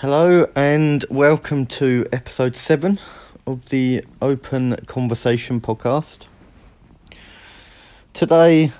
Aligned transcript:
Hello 0.00 0.46
and 0.54 1.04
welcome 1.10 1.66
to 1.66 2.06
episode 2.12 2.54
7 2.54 3.00
of 3.48 3.68
the 3.70 4.04
Open 4.22 4.76
Conversation 4.86 5.60
podcast. 5.60 6.26
Today, 8.12 8.70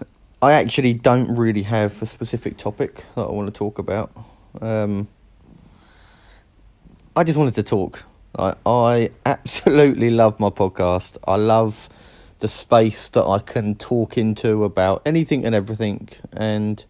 I 0.41 0.53
actually 0.53 0.95
don't 0.95 1.35
really 1.35 1.65
have 1.65 2.01
a 2.01 2.07
specific 2.07 2.57
topic 2.57 3.05
that 3.17 3.23
I 3.23 3.33
want 3.33 3.53
to 3.53 3.59
talk 3.59 3.81
about. 3.81 4.13
Um, 4.61 5.09
I 7.17 7.25
just 7.25 7.37
wanted 7.37 7.57
to 7.57 7.65
talk. 7.65 8.05
I, 8.39 8.55
I 8.65 9.11
absolutely 9.27 10.11
love 10.11 10.39
my 10.39 10.51
podcast. 10.51 11.17
I 11.27 11.35
love 11.35 11.89
the 12.39 12.47
space 12.47 13.09
that 13.09 13.25
I 13.25 13.41
can 13.41 13.75
talk 13.75 14.17
into 14.17 14.63
about 14.63 15.03
anything 15.05 15.45
and 15.45 15.53
everything. 15.53 16.11
And 16.33 16.85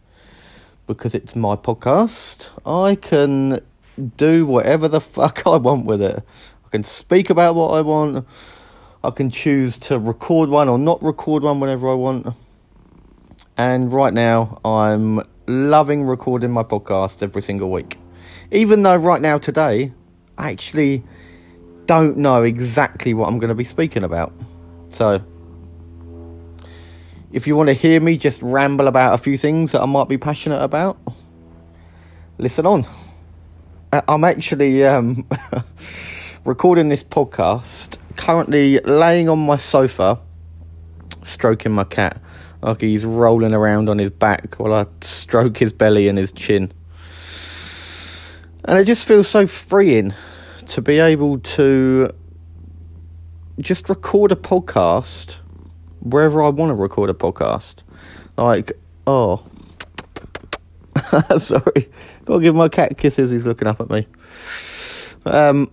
because 0.86 1.14
it's 1.14 1.34
my 1.34 1.56
podcast, 1.56 2.50
I 2.66 2.94
can 2.94 3.62
do 3.98 4.46
whatever 4.46 4.88
the 4.88 5.00
fuck 5.00 5.42
I 5.46 5.56
want 5.56 5.84
with 5.84 6.02
it. 6.02 6.22
I 6.64 6.68
can 6.70 6.84
speak 6.84 7.30
about 7.30 7.54
what 7.54 7.70
I 7.70 7.80
want. 7.80 8.26
I 9.02 9.10
can 9.10 9.30
choose 9.30 9.78
to 9.78 9.98
record 9.98 10.48
one 10.48 10.68
or 10.68 10.78
not 10.78 11.02
record 11.02 11.42
one 11.42 11.60
whenever 11.60 11.88
I 11.88 11.94
want. 11.94 12.26
And 13.56 13.92
right 13.92 14.12
now, 14.12 14.60
I'm 14.64 15.20
loving 15.46 16.04
recording 16.04 16.50
my 16.50 16.62
podcast 16.62 17.22
every 17.22 17.42
single 17.42 17.70
week. 17.70 17.98
Even 18.50 18.82
though 18.82 18.96
right 18.96 19.20
now, 19.20 19.38
today, 19.38 19.92
I 20.36 20.50
actually 20.50 21.02
don't 21.86 22.18
know 22.18 22.42
exactly 22.42 23.14
what 23.14 23.28
I'm 23.28 23.38
going 23.38 23.48
to 23.48 23.54
be 23.54 23.64
speaking 23.64 24.04
about. 24.04 24.32
So, 24.92 25.24
if 27.32 27.46
you 27.46 27.56
want 27.56 27.68
to 27.68 27.74
hear 27.74 28.00
me 28.00 28.16
just 28.16 28.42
ramble 28.42 28.88
about 28.88 29.14
a 29.14 29.18
few 29.18 29.36
things 29.36 29.72
that 29.72 29.80
I 29.80 29.86
might 29.86 30.08
be 30.08 30.18
passionate 30.18 30.62
about, 30.62 30.98
listen 32.38 32.66
on. 32.66 32.86
I'm 33.90 34.22
actually 34.24 34.84
um, 34.84 35.26
recording 36.44 36.90
this 36.90 37.02
podcast 37.02 37.96
currently 38.16 38.80
laying 38.80 39.30
on 39.30 39.38
my 39.38 39.56
sofa, 39.56 40.20
stroking 41.22 41.72
my 41.72 41.84
cat 41.84 42.20
like 42.60 42.80
he's 42.80 43.04
rolling 43.04 43.54
around 43.54 43.88
on 43.88 43.98
his 43.98 44.10
back 44.10 44.56
while 44.56 44.74
I 44.74 44.86
stroke 45.00 45.56
his 45.56 45.72
belly 45.72 46.08
and 46.08 46.18
his 46.18 46.32
chin. 46.32 46.72
And 48.64 48.78
it 48.78 48.84
just 48.84 49.04
feels 49.04 49.26
so 49.26 49.46
freeing 49.46 50.12
to 50.68 50.82
be 50.82 50.98
able 50.98 51.38
to 51.38 52.10
just 53.58 53.88
record 53.88 54.32
a 54.32 54.36
podcast 54.36 55.36
wherever 56.00 56.42
I 56.42 56.48
want 56.48 56.70
to 56.70 56.74
record 56.74 57.08
a 57.08 57.14
podcast. 57.14 57.76
Like, 58.36 58.72
oh, 59.06 59.44
sorry, 61.38 61.88
gotta 62.28 62.42
give 62.42 62.54
my 62.54 62.68
cat 62.68 62.98
kisses. 62.98 63.30
He's 63.30 63.46
looking 63.46 63.66
up 63.66 63.80
at 63.80 63.88
me. 63.88 64.06
Um, 65.24 65.70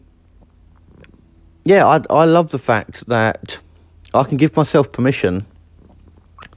yeah, 1.65 1.85
I 1.85 2.01
I 2.09 2.25
love 2.25 2.51
the 2.51 2.57
fact 2.57 3.07
that 3.07 3.59
I 4.13 4.23
can 4.23 4.37
give 4.37 4.55
myself 4.55 4.91
permission 4.91 5.45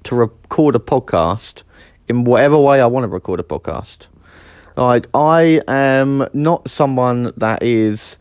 to 0.04 0.14
record 0.14 0.76
a 0.76 0.78
podcast 0.78 1.64
in 2.08 2.24
whatever 2.24 2.56
way 2.56 2.80
I 2.80 2.86
want 2.86 3.04
to 3.04 3.08
record 3.08 3.40
a 3.40 3.42
podcast. 3.42 4.06
Like 4.76 5.08
I 5.14 5.60
am 5.66 6.26
not 6.32 6.70
someone 6.70 7.32
that 7.36 7.64
is, 7.64 8.16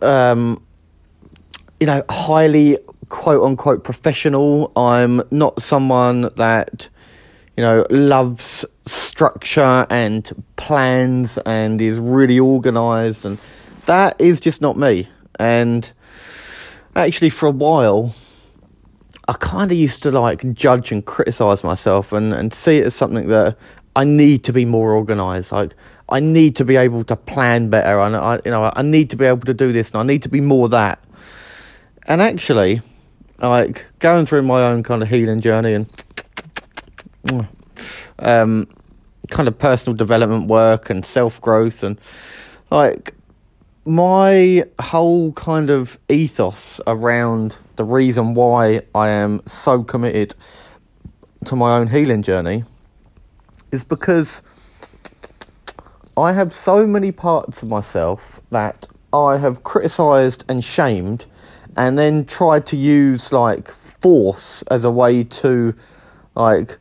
um, 0.00 0.62
you 1.80 1.86
know, 1.88 2.04
highly 2.08 2.78
quote 3.08 3.42
unquote 3.42 3.82
professional. 3.82 4.70
I'm 4.76 5.22
not 5.32 5.60
someone 5.60 6.30
that 6.36 6.88
you 7.58 7.64
know, 7.64 7.84
loves 7.90 8.64
structure 8.90 9.86
and 9.90 10.30
plans 10.56 11.38
and 11.38 11.80
is 11.80 11.98
really 11.98 12.38
organized. 12.38 13.24
And 13.24 13.38
that 13.86 14.20
is 14.20 14.40
just 14.40 14.60
not 14.60 14.76
me. 14.76 15.08
And 15.38 15.90
actually, 16.96 17.30
for 17.30 17.46
a 17.46 17.52
while, 17.52 18.14
I 19.28 19.34
kind 19.34 19.70
of 19.70 19.78
used 19.78 20.02
to 20.04 20.10
like 20.10 20.52
judge 20.54 20.90
and 20.90 21.04
criticize 21.04 21.62
myself 21.62 22.12
and, 22.12 22.32
and 22.32 22.52
see 22.52 22.78
it 22.78 22.86
as 22.86 22.94
something 22.94 23.28
that 23.28 23.56
I 23.94 24.04
need 24.04 24.44
to 24.44 24.52
be 24.52 24.64
more 24.64 24.92
organized. 24.92 25.52
Like, 25.52 25.74
I 26.08 26.20
need 26.20 26.56
to 26.56 26.64
be 26.64 26.76
able 26.76 27.04
to 27.04 27.16
plan 27.16 27.68
better. 27.68 28.00
And 28.00 28.16
I, 28.16 28.40
you 28.44 28.50
know, 28.50 28.72
I 28.74 28.82
need 28.82 29.10
to 29.10 29.16
be 29.16 29.26
able 29.26 29.40
to 29.40 29.54
do 29.54 29.72
this 29.72 29.90
and 29.90 29.98
I 29.98 30.02
need 30.02 30.22
to 30.22 30.28
be 30.28 30.40
more 30.40 30.68
that. 30.70 31.02
And 32.06 32.22
actually, 32.22 32.80
like 33.38 33.84
going 33.98 34.26
through 34.26 34.42
my 34.42 34.62
own 34.62 34.82
kind 34.82 35.02
of 35.02 35.08
healing 35.08 35.40
journey 35.40 35.74
and 35.74 37.46
um, 38.18 38.68
kind 39.30 39.48
of 39.48 39.58
personal 39.58 39.96
development 39.96 40.46
work 40.46 40.90
and 40.90 41.04
self 41.04 41.40
growth 41.40 41.82
and 41.82 42.00
like 42.70 43.14
my 43.84 44.64
whole 44.80 45.32
kind 45.32 45.70
of 45.70 45.98
ethos 46.08 46.80
around 46.86 47.56
the 47.76 47.84
reason 47.84 48.34
why 48.34 48.82
I 48.94 49.08
am 49.08 49.40
so 49.46 49.82
committed 49.82 50.34
to 51.46 51.56
my 51.56 51.76
own 51.78 51.88
healing 51.88 52.22
journey 52.22 52.64
is 53.72 53.84
because 53.84 54.42
I 56.16 56.32
have 56.32 56.52
so 56.52 56.86
many 56.86 57.12
parts 57.12 57.62
of 57.62 57.68
myself 57.68 58.40
that 58.50 58.86
I 59.12 59.38
have 59.38 59.62
criticized 59.62 60.44
and 60.48 60.62
shamed 60.62 61.26
and 61.76 61.96
then 61.96 62.24
tried 62.24 62.66
to 62.66 62.76
use 62.76 63.32
like 63.32 63.70
force 63.70 64.62
as 64.64 64.84
a 64.84 64.90
way 64.90 65.24
to 65.24 65.74
like 66.34 66.78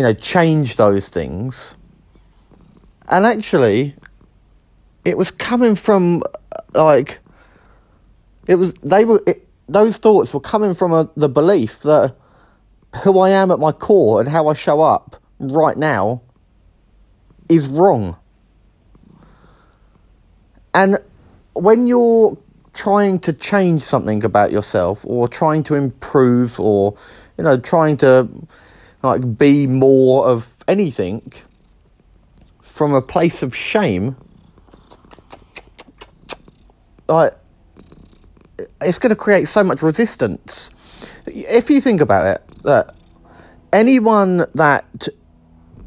you 0.00 0.06
know, 0.06 0.14
change 0.14 0.76
those 0.76 1.10
things. 1.10 1.74
And 3.10 3.26
actually, 3.26 3.94
it 5.04 5.18
was 5.18 5.30
coming 5.30 5.74
from 5.74 6.22
like 6.72 7.18
it 8.46 8.54
was 8.54 8.72
they 8.82 9.04
were 9.04 9.22
it, 9.26 9.46
those 9.68 9.98
thoughts 9.98 10.32
were 10.32 10.40
coming 10.40 10.72
from 10.72 10.94
a, 10.94 11.10
the 11.16 11.28
belief 11.28 11.80
that 11.80 12.16
who 13.04 13.18
I 13.18 13.28
am 13.28 13.50
at 13.50 13.58
my 13.58 13.72
core 13.72 14.20
and 14.20 14.28
how 14.30 14.48
I 14.48 14.54
show 14.54 14.80
up 14.80 15.22
right 15.38 15.76
now 15.76 16.22
is 17.50 17.66
wrong. 17.66 18.16
And 20.72 20.96
when 21.52 21.86
you're 21.86 22.38
trying 22.72 23.18
to 23.18 23.34
change 23.34 23.82
something 23.82 24.24
about 24.24 24.50
yourself 24.50 25.04
or 25.04 25.28
trying 25.28 25.62
to 25.64 25.74
improve 25.74 26.58
or 26.58 26.96
you 27.36 27.44
know 27.44 27.58
trying 27.58 27.98
to 27.98 28.26
like 29.02 29.38
be 29.38 29.66
more 29.66 30.26
of 30.26 30.54
anything 30.68 31.32
from 32.60 32.94
a 32.94 33.02
place 33.02 33.42
of 33.42 33.54
shame, 33.54 34.16
like 37.08 37.34
it's 38.80 38.98
going 38.98 39.10
to 39.10 39.16
create 39.16 39.48
so 39.48 39.62
much 39.62 39.82
resistance. 39.82 40.70
If 41.26 41.70
you 41.70 41.80
think 41.80 42.00
about 42.00 42.26
it, 42.26 42.62
that 42.62 42.94
anyone 43.72 44.46
that 44.54 45.08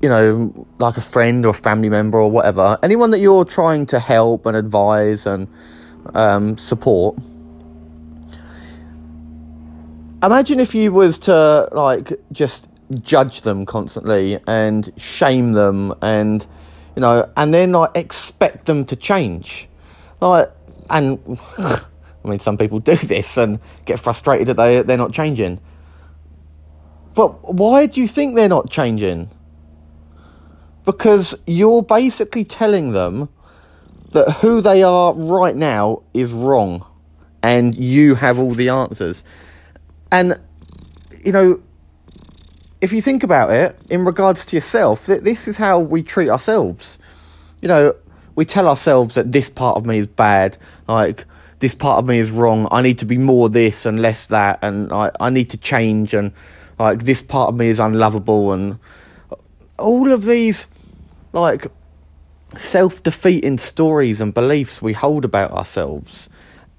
you 0.03 0.09
know, 0.09 0.68
like 0.79 0.97
a 0.97 1.02
friend 1.02 1.46
or 1.46 1.53
family 1.53 1.88
member 1.88 2.19
or 2.19 2.29
whatever, 2.29 2.78
anyone 2.84 3.12
that 3.12 3.19
you're 3.19 3.46
trying 3.46 3.85
to 3.85 4.00
help 4.00 4.46
and 4.46 4.57
advise 4.57 5.25
and 5.25 5.47
um, 6.13 6.57
support. 6.57 7.18
Imagine 10.22 10.59
if 10.59 10.75
you 10.75 10.91
was 10.91 11.18
to 11.19 11.69
like 11.72 12.19
just 12.34 12.68
judge 13.01 13.41
them 13.41 13.66
constantly 13.66 14.39
and 14.47 14.91
shame 14.97 15.53
them 15.53 15.94
and 16.01 16.45
you 16.95 17.01
know 17.01 17.29
and 17.38 17.53
then 17.53 17.71
like 17.71 17.95
expect 17.95 18.66
them 18.66 18.85
to 18.85 18.95
change. 18.95 19.67
Like 20.21 20.51
and 20.89 21.19
i 21.57 21.81
mean 22.25 22.39
some 22.39 22.57
people 22.57 22.79
do 22.79 22.95
this 22.95 23.38
and 23.38 23.59
get 23.85 23.99
frustrated 23.99 24.47
that 24.47 24.55
they 24.55 24.81
they're 24.81 24.97
not 24.97 25.13
changing. 25.13 25.59
But 27.13 27.53
why 27.53 27.85
do 27.85 28.01
you 28.01 28.07
think 28.07 28.35
they're 28.35 28.49
not 28.49 28.69
changing? 28.69 29.29
Because 30.85 31.35
you're 31.45 31.83
basically 31.83 32.43
telling 32.43 32.91
them 32.91 33.29
that 34.11 34.29
who 34.41 34.61
they 34.61 34.84
are 34.84 35.13
right 35.13 35.55
now 35.55 36.03
is 36.13 36.31
wrong 36.31 36.85
and 37.41 37.75
you 37.75 38.16
have 38.16 38.40
all 38.40 38.52
the 38.52 38.69
answers. 38.69 39.23
And 40.11 40.40
you 41.23 41.31
know 41.31 41.61
if 42.84 42.91
you 42.91 43.02
think 43.02 43.24
about 43.24 43.50
it 43.50 43.80
in 43.90 44.03
regards 44.03 44.46
to 44.46 44.58
yourself, 44.58 45.06
this 45.06 45.47
is 45.47 45.56
how 45.56 45.80
we 45.80 46.03
treat 46.03 46.28
ourselves. 46.28 46.97
You 47.62 47.70
know, 47.70 47.96
we 48.35 48.44
tell 48.44 48.68
ourselves 48.68 49.16
that 49.16 49.32
this 49.32 49.50
part 49.50 49.78
of 49.78 49.85
me 49.85 50.00
is 50.00 50.08
bad, 50.08 50.58
like 50.90 51.24
this 51.59 51.74
part 51.74 52.00
of 52.00 52.06
me 52.06 52.20
is 52.20 52.30
wrong. 52.30 52.68
I 52.72 52.82
need 52.82 53.00
to 53.00 53.06
be 53.06 53.18
more 53.18 53.47
this 53.47 53.85
and 53.85 54.02
less 54.02 54.26
that, 54.28 54.59
and 54.62 54.91
I 54.91 55.12
I 55.22 55.30
need 55.30 55.50
to 55.52 55.58
change, 55.58 56.14
and 56.14 56.34
like 56.78 57.06
this 57.06 57.22
part 57.22 57.47
of 57.47 57.56
me 57.56 57.70
is 57.70 57.80
unlovable, 57.80 58.52
and 58.52 58.78
all 59.80 60.12
of 60.12 60.26
these 60.26 60.66
like 61.32 61.68
self 62.58 63.02
defeating 63.02 63.59
stories 63.59 64.20
and 64.20 64.34
beliefs 64.34 64.82
we 64.82 64.91
hold 64.91 65.24
about 65.24 65.52
ourselves, 65.52 66.28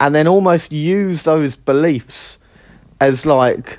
and 0.01 0.15
then 0.15 0.27
almost 0.27 0.71
use 0.71 1.23
those 1.23 1.57
beliefs 1.57 2.37
as 3.01 3.25
like 3.25 3.79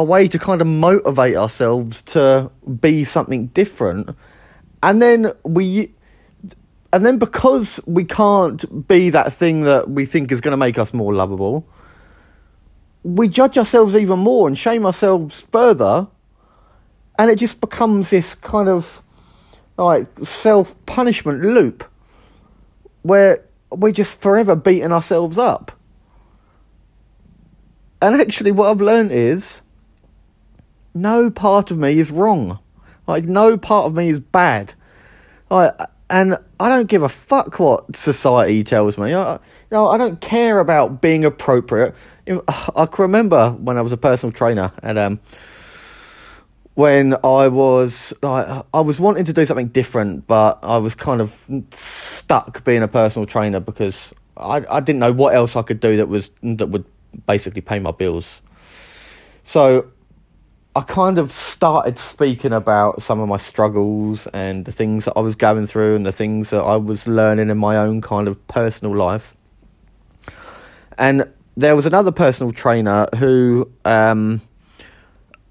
a 0.00 0.02
way 0.02 0.26
to 0.26 0.38
kind 0.38 0.62
of 0.62 0.66
motivate 0.66 1.36
ourselves 1.36 2.00
to 2.00 2.50
be 2.80 3.04
something 3.04 3.48
different. 3.48 4.16
And 4.82 5.02
then 5.02 5.32
we, 5.44 5.92
and 6.90 7.04
then 7.04 7.18
because 7.18 7.80
we 7.86 8.04
can't 8.04 8.88
be 8.88 9.10
that 9.10 9.30
thing 9.30 9.64
that 9.64 9.90
we 9.90 10.06
think 10.06 10.32
is 10.32 10.40
going 10.40 10.52
to 10.52 10.56
make 10.56 10.78
us 10.78 10.94
more 10.94 11.12
lovable, 11.12 11.68
we 13.02 13.28
judge 13.28 13.58
ourselves 13.58 13.94
even 13.94 14.18
more 14.20 14.48
and 14.48 14.56
shame 14.56 14.86
ourselves 14.86 15.42
further, 15.52 16.06
and 17.18 17.30
it 17.30 17.36
just 17.36 17.60
becomes 17.60 18.08
this 18.08 18.34
kind 18.34 18.70
of 18.70 19.02
like 19.76 20.06
self 20.22 20.74
punishment 20.86 21.42
loop 21.42 21.84
where 23.02 23.44
we're 23.70 23.92
just 23.92 24.18
forever 24.22 24.56
beating 24.56 24.92
ourselves 24.92 25.36
up. 25.36 25.72
And 28.00 28.18
actually, 28.18 28.52
what 28.52 28.70
I've 28.70 28.80
learned 28.80 29.12
is 29.12 29.60
no 30.94 31.30
part 31.30 31.70
of 31.70 31.78
me 31.78 31.98
is 31.98 32.10
wrong. 32.10 32.58
Like, 33.06 33.24
no 33.24 33.56
part 33.56 33.86
of 33.86 33.94
me 33.94 34.10
is 34.10 34.20
bad. 34.20 34.74
Like, 35.50 35.74
and 36.08 36.36
I 36.58 36.68
don't 36.68 36.88
give 36.88 37.02
a 37.02 37.08
fuck 37.08 37.58
what 37.58 37.96
society 37.96 38.64
tells 38.64 38.98
me. 38.98 39.14
I, 39.14 39.34
you 39.34 39.38
know, 39.70 39.88
I 39.88 39.96
don't 39.96 40.20
care 40.20 40.58
about 40.58 41.00
being 41.00 41.24
appropriate. 41.24 41.94
I 42.28 42.86
can 42.86 43.02
remember 43.02 43.50
when 43.52 43.76
I 43.76 43.80
was 43.80 43.92
a 43.92 43.96
personal 43.96 44.32
trainer 44.32 44.72
and 44.82 44.98
um, 44.98 45.20
when 46.74 47.14
I 47.24 47.48
was 47.48 48.12
like, 48.22 48.64
I 48.72 48.80
was 48.80 48.98
wanting 49.00 49.24
to 49.24 49.32
do 49.32 49.46
something 49.46 49.68
different, 49.68 50.26
but 50.26 50.58
I 50.62 50.78
was 50.78 50.94
kind 50.94 51.20
of 51.20 51.46
stuck 51.72 52.64
being 52.64 52.82
a 52.82 52.88
personal 52.88 53.26
trainer 53.26 53.60
because 53.60 54.12
I, 54.36 54.64
I 54.68 54.80
didn't 54.80 55.00
know 55.00 55.12
what 55.12 55.34
else 55.34 55.56
I 55.56 55.62
could 55.62 55.80
do 55.80 55.96
that 55.96 56.08
was 56.08 56.30
that 56.42 56.68
would 56.68 56.84
basically 57.26 57.60
pay 57.60 57.78
my 57.78 57.90
bills. 57.90 58.40
So 59.44 59.90
I 60.76 60.82
kind 60.82 61.18
of 61.18 61.32
started 61.32 61.98
speaking 61.98 62.52
about 62.52 63.02
some 63.02 63.18
of 63.18 63.28
my 63.28 63.38
struggles 63.38 64.28
and 64.28 64.64
the 64.64 64.70
things 64.70 65.04
that 65.04 65.14
I 65.16 65.20
was 65.20 65.34
going 65.34 65.66
through 65.66 65.96
and 65.96 66.06
the 66.06 66.12
things 66.12 66.50
that 66.50 66.60
I 66.60 66.76
was 66.76 67.08
learning 67.08 67.50
in 67.50 67.58
my 67.58 67.76
own 67.76 68.00
kind 68.00 68.28
of 68.28 68.46
personal 68.46 68.96
life. 68.96 69.36
And 70.96 71.28
there 71.56 71.74
was 71.74 71.86
another 71.86 72.12
personal 72.12 72.52
trainer 72.52 73.08
who 73.18 73.68
um, 73.84 74.40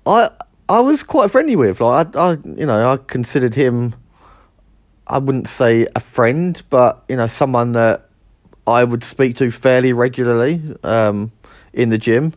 I 0.06 0.32
I 0.70 0.80
was 0.80 1.04
quite 1.04 1.32
friendly 1.32 1.58
with. 1.58 1.82
Like 1.82 2.16
I, 2.16 2.22
I 2.22 2.32
you 2.46 2.66
know 2.66 2.90
I 2.90 2.98
considered 2.98 3.54
him. 3.54 3.96
I 5.06 5.18
wouldn't 5.18 5.50
say 5.50 5.86
a 5.96 6.00
friend, 6.00 6.62
but 6.70 7.04
you 7.10 7.18
know 7.18 7.28
someone 7.28 7.74
that 7.74 8.08
I 8.66 8.86
would 8.86 9.04
speak 9.04 9.36
to 9.38 9.52
fairly 9.52 9.92
regularly 9.92 10.62
um, 10.84 11.34
in 11.74 11.90
the 11.90 11.98
gym. 11.98 12.34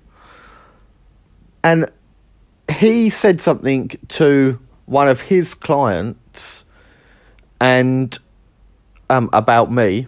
And 1.63 1.89
he 2.71 3.11
said 3.11 3.41
something 3.41 3.91
to 4.09 4.59
one 4.87 5.09
of 5.09 5.21
his 5.21 5.55
clients 5.55 6.65
and 7.61 8.19
um, 9.11 9.31
about 9.33 9.71
me. 9.71 10.07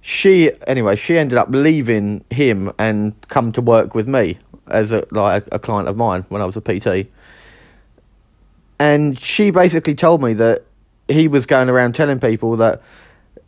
She 0.00 0.52
anyway, 0.66 0.96
she 0.96 1.18
ended 1.18 1.38
up 1.38 1.48
leaving 1.50 2.24
him 2.30 2.72
and 2.78 3.14
come 3.28 3.52
to 3.52 3.62
work 3.62 3.94
with 3.94 4.06
me 4.06 4.38
as 4.68 4.92
a 4.92 5.06
like 5.10 5.44
a, 5.52 5.58
client 5.58 5.88
of 5.88 5.96
mine 5.96 6.24
when 6.28 6.42
I 6.42 6.44
was 6.44 6.56
a 6.56 6.60
PT. 6.60 7.10
And 8.78 9.18
she 9.18 9.50
basically 9.50 9.94
told 9.94 10.22
me 10.22 10.34
that 10.34 10.64
he 11.08 11.28
was 11.28 11.46
going 11.46 11.70
around 11.70 11.94
telling 11.94 12.20
people 12.20 12.56
that 12.58 12.82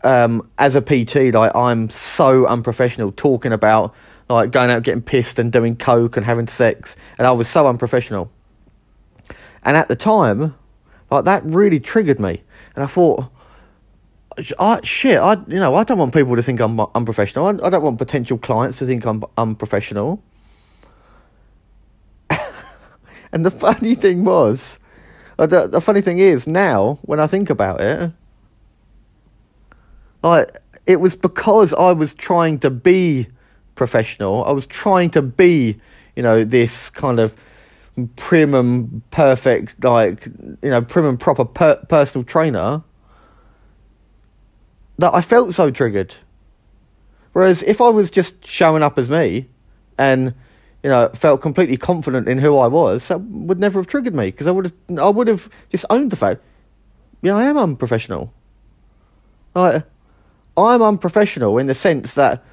um, 0.02 0.48
as 0.58 0.74
a 0.76 0.82
PT, 0.82 1.34
like 1.34 1.54
I'm 1.54 1.90
so 1.90 2.46
unprofessional 2.46 3.12
talking 3.12 3.52
about 3.52 3.94
like 4.28 4.50
going 4.50 4.70
out 4.70 4.82
getting 4.82 5.02
pissed 5.02 5.38
and 5.38 5.52
doing 5.52 5.76
coke 5.76 6.16
and 6.16 6.24
having 6.24 6.46
sex, 6.46 6.96
and 7.18 7.26
I 7.26 7.32
was 7.32 7.48
so 7.48 7.66
unprofessional. 7.66 8.30
And 9.66 9.76
at 9.76 9.88
the 9.88 9.96
time, 9.96 10.54
like 11.10 11.24
that 11.24 11.44
really 11.44 11.80
triggered 11.80 12.20
me, 12.20 12.40
and 12.76 12.84
I 12.84 12.86
thought, 12.86 13.24
I, 14.60 14.80
shit, 14.84 15.18
I 15.18 15.32
you 15.48 15.58
know 15.58 15.74
I 15.74 15.82
don't 15.82 15.98
want 15.98 16.14
people 16.14 16.36
to 16.36 16.42
think 16.42 16.60
I'm 16.60 16.78
unprofessional. 16.94 17.46
I, 17.46 17.66
I 17.66 17.70
don't 17.70 17.82
want 17.82 17.98
potential 17.98 18.38
clients 18.38 18.78
to 18.78 18.86
think 18.86 19.04
I'm 19.04 19.24
unprofessional. 19.36 20.22
and 23.32 23.44
the 23.44 23.50
funny 23.50 23.96
thing 23.96 24.24
was, 24.24 24.78
uh, 25.36 25.46
the, 25.46 25.66
the 25.66 25.80
funny 25.80 26.00
thing 26.00 26.20
is 26.20 26.46
now 26.46 27.00
when 27.02 27.18
I 27.18 27.26
think 27.26 27.50
about 27.50 27.80
it, 27.80 28.12
like 30.22 30.56
it 30.86 31.00
was 31.00 31.16
because 31.16 31.74
I 31.74 31.90
was 31.90 32.14
trying 32.14 32.60
to 32.60 32.70
be 32.70 33.26
professional. 33.74 34.44
I 34.44 34.52
was 34.52 34.64
trying 34.64 35.10
to 35.10 35.22
be, 35.22 35.80
you 36.14 36.22
know, 36.22 36.44
this 36.44 36.88
kind 36.90 37.18
of 37.18 37.34
prim 38.16 38.54
and 38.54 39.02
perfect, 39.10 39.82
like 39.82 40.26
you 40.26 40.70
know, 40.70 40.82
prim 40.82 41.06
and 41.06 41.18
proper 41.18 41.44
per- 41.44 41.84
personal 41.88 42.24
trainer, 42.24 42.82
that 44.98 45.14
I 45.14 45.20
felt 45.20 45.54
so 45.54 45.70
triggered. 45.70 46.14
Whereas 47.32 47.62
if 47.62 47.80
I 47.80 47.88
was 47.88 48.10
just 48.10 48.46
showing 48.46 48.82
up 48.82 48.98
as 48.98 49.08
me, 49.08 49.48
and 49.98 50.34
you 50.82 50.90
know, 50.90 51.10
felt 51.14 51.40
completely 51.40 51.76
confident 51.76 52.28
in 52.28 52.38
who 52.38 52.56
I 52.58 52.66
was, 52.68 53.08
that 53.08 53.20
would 53.20 53.58
never 53.58 53.80
have 53.80 53.86
triggered 53.86 54.14
me 54.14 54.26
because 54.30 54.46
I 54.46 54.52
would 54.52 54.66
have, 54.66 54.98
I 54.98 55.08
would 55.08 55.26
have 55.26 55.48
just 55.70 55.84
owned 55.90 56.12
the 56.12 56.16
fact, 56.16 56.42
yeah, 57.22 57.34
I 57.34 57.44
am 57.44 57.56
unprofessional. 57.56 58.32
Like, 59.54 59.84
I'm 60.56 60.82
unprofessional 60.82 61.58
in 61.58 61.66
the 61.66 61.74
sense 61.74 62.14
that 62.14 62.44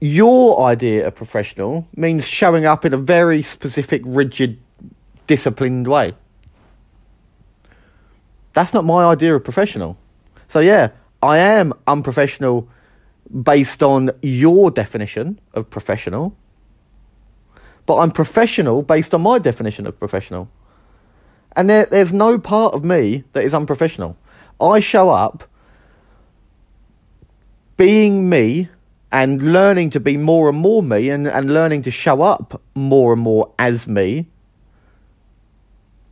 your 0.00 0.62
idea 0.64 1.06
of 1.06 1.14
professional 1.14 1.86
means 1.94 2.26
showing 2.26 2.64
up 2.64 2.84
in 2.84 2.94
a 2.94 2.96
very 2.96 3.42
specific, 3.42 4.02
rigid, 4.04 4.58
disciplined 5.26 5.86
way. 5.86 6.14
That's 8.54 8.74
not 8.74 8.84
my 8.84 9.04
idea 9.04 9.36
of 9.36 9.44
professional. 9.44 9.96
So, 10.48 10.60
yeah, 10.60 10.90
I 11.22 11.38
am 11.38 11.74
unprofessional 11.86 12.68
based 13.42 13.82
on 13.82 14.10
your 14.22 14.70
definition 14.70 15.38
of 15.54 15.68
professional, 15.70 16.34
but 17.86 17.98
I'm 17.98 18.10
professional 18.10 18.82
based 18.82 19.14
on 19.14 19.20
my 19.20 19.38
definition 19.38 19.86
of 19.86 19.98
professional. 19.98 20.50
And 21.54 21.68
there, 21.68 21.86
there's 21.86 22.12
no 22.12 22.38
part 22.38 22.74
of 22.74 22.84
me 22.84 23.24
that 23.32 23.44
is 23.44 23.54
unprofessional. 23.54 24.16
I 24.60 24.80
show 24.80 25.10
up 25.10 25.44
being 27.76 28.28
me 28.28 28.68
and 29.12 29.52
learning 29.52 29.90
to 29.90 30.00
be 30.00 30.16
more 30.16 30.48
and 30.48 30.58
more 30.58 30.82
me 30.82 31.08
and, 31.10 31.26
and 31.26 31.52
learning 31.52 31.82
to 31.82 31.90
show 31.90 32.22
up 32.22 32.60
more 32.74 33.12
and 33.12 33.22
more 33.22 33.52
as 33.58 33.86
me. 33.88 34.26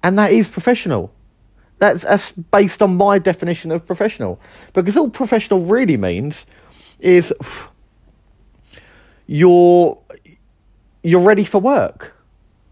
And 0.03 0.19
that 0.19 0.33
is 0.33 0.49
professional. 0.49 1.13
That's, 1.79 2.03
that's 2.03 2.33
based 2.33 2.83
on 2.83 2.97
my 2.97 3.19
definition 3.19 3.71
of 3.71 3.87
professional. 3.87 4.41
Because 4.73 4.97
all 4.97 5.11
professional 5.11 5.61
really 5.61 5.97
means 5.97 6.47
is 6.99 7.33
you're 9.27 9.99
you're 11.03 11.21
ready 11.21 11.45
for 11.45 11.61
work. 11.61 12.15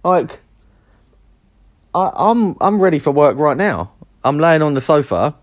Like 0.02 0.40
I, 1.94 2.10
I'm 2.14 2.56
I'm 2.60 2.80
ready 2.80 2.98
for 2.98 3.12
work 3.12 3.36
right 3.38 3.56
now. 3.56 3.92
I'm 4.24 4.38
laying 4.38 4.62
on 4.62 4.74
the 4.74 4.80
sofa 4.80 5.34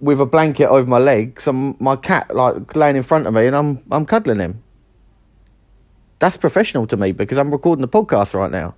with 0.00 0.20
a 0.20 0.26
blanket 0.26 0.68
over 0.68 0.86
my 0.86 0.98
legs 0.98 1.46
and 1.46 1.80
my 1.80 1.96
cat 1.96 2.34
like 2.34 2.76
laying 2.76 2.96
in 2.96 3.02
front 3.02 3.26
of 3.26 3.34
me 3.34 3.46
and 3.46 3.56
I'm 3.56 3.82
I'm 3.90 4.06
cuddling 4.06 4.40
him. 4.40 4.62
That's 6.18 6.36
professional 6.36 6.86
to 6.88 6.96
me 6.96 7.12
because 7.12 7.38
I'm 7.38 7.50
recording 7.50 7.82
the 7.82 7.88
podcast 7.88 8.34
right 8.34 8.50
now. 8.50 8.74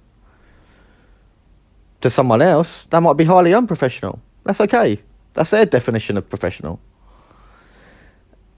To 2.03 2.11
someone 2.11 2.43
else, 2.43 2.87
that 2.91 3.01
might 3.01 3.17
be 3.17 3.25
highly 3.25 3.55
unprofessional. 3.55 4.21
That's 4.45 4.61
okay. 4.61 5.01
That's 5.35 5.51
their 5.51 5.67
definition 5.67 6.17
of 6.17 6.29
professional. 6.29 6.81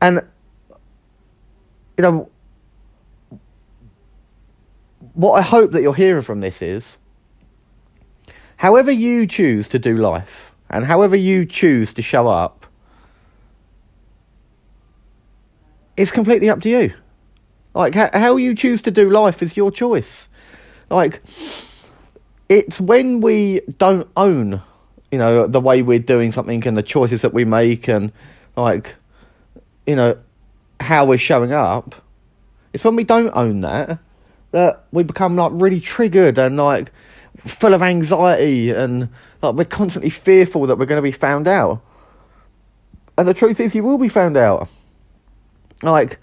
And 0.01 0.23
you 1.97 2.03
know 2.03 2.31
what 5.15 5.33
I 5.33 5.43
hope 5.43 5.73
that 5.73 5.83
you're 5.83 5.95
hearing 5.95 6.23
from 6.23 6.41
this 6.41 6.63
is 6.63 6.97
however 8.57 8.91
you 8.91 9.27
choose 9.27 9.69
to 9.69 9.79
do 9.79 9.97
life 9.97 10.50
and 10.71 10.85
however 10.85 11.17
you 11.17 11.45
choose 11.45 11.93
to 11.95 12.03
show 12.03 12.29
up, 12.29 12.67
it's 15.97 16.11
completely 16.11 16.49
up 16.49 16.61
to 16.63 16.69
you. 16.69 16.95
Like, 17.75 17.95
how, 17.95 18.11
how 18.13 18.37
you 18.37 18.55
choose 18.55 18.83
to 18.83 18.91
do 18.91 19.11
life 19.11 19.43
is 19.43 19.57
your 19.57 19.71
choice. 19.71 20.29
Like, 20.89 21.23
it's 22.49 22.81
when 22.81 23.21
we 23.21 23.61
don't 23.79 24.09
own, 24.17 24.63
you 25.13 25.19
know, 25.19 25.47
the 25.47 25.61
way 25.61 25.83
we're 25.83 25.99
doing 25.99 26.33
something 26.33 26.67
and 26.67 26.77
the 26.77 26.83
choices 26.83 27.23
that 27.23 27.33
we 27.33 27.45
make 27.45 27.89
and, 27.89 28.13
like, 28.57 28.95
you 29.87 29.95
know, 29.95 30.17
how 30.81 31.05
we're 31.05 31.19
showing 31.19 31.53
up. 31.53 31.95
It's 32.73 32.85
when 32.85 32.97
we 32.97 33.05
don't 33.05 33.31
own 33.35 33.61
that 33.61 33.99
that 34.53 34.85
we 34.91 35.05
become, 35.05 35.37
like, 35.37 35.53
really 35.55 35.79
triggered 35.79 36.39
and, 36.39 36.57
like, 36.57 36.91
full 37.37 37.73
of 37.73 37.83
anxiety 37.83 38.71
and 38.71 39.09
like 39.43 39.55
we're 39.55 39.65
constantly 39.65 40.11
fearful 40.11 40.67
that 40.67 40.79
we're 40.79 40.87
going 40.87 40.99
to 40.99 41.03
be 41.03 41.13
found 41.13 41.49
out. 41.49 41.83
And 43.17 43.27
the 43.27 43.35
truth 43.35 43.61
is, 43.61 43.75
you 43.75 43.83
will 43.83 43.99
be 43.99 44.09
found 44.09 44.37
out. 44.37 44.69
Like, 45.83 46.19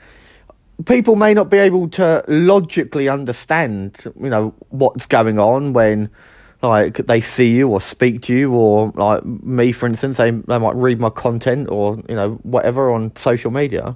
people 0.86 1.16
may 1.16 1.34
not 1.34 1.50
be 1.50 1.58
able 1.58 1.90
to 1.90 2.24
logically 2.28 3.10
understand, 3.10 4.04
you 4.20 4.30
know, 4.30 4.54
what's 4.70 5.06
going 5.06 5.40
on 5.40 5.74
when, 5.74 6.10
like 6.62 6.98
they 7.06 7.22
see 7.22 7.52
you 7.52 7.70
or 7.70 7.80
speak 7.80 8.24
to 8.24 8.34
you 8.34 8.52
or 8.54 8.92
like 8.96 9.24
me 9.26 9.72
for 9.72 9.86
instance 9.86 10.18
they, 10.18 10.32
they 10.32 10.58
might 10.58 10.76
read 10.76 11.00
my 11.00 11.10
content 11.10 11.70
or 11.70 11.98
you 12.10 12.16
know 12.16 12.32
whatever 12.44 12.92
on 12.92 13.16
social 13.16 13.52
media 13.52 13.96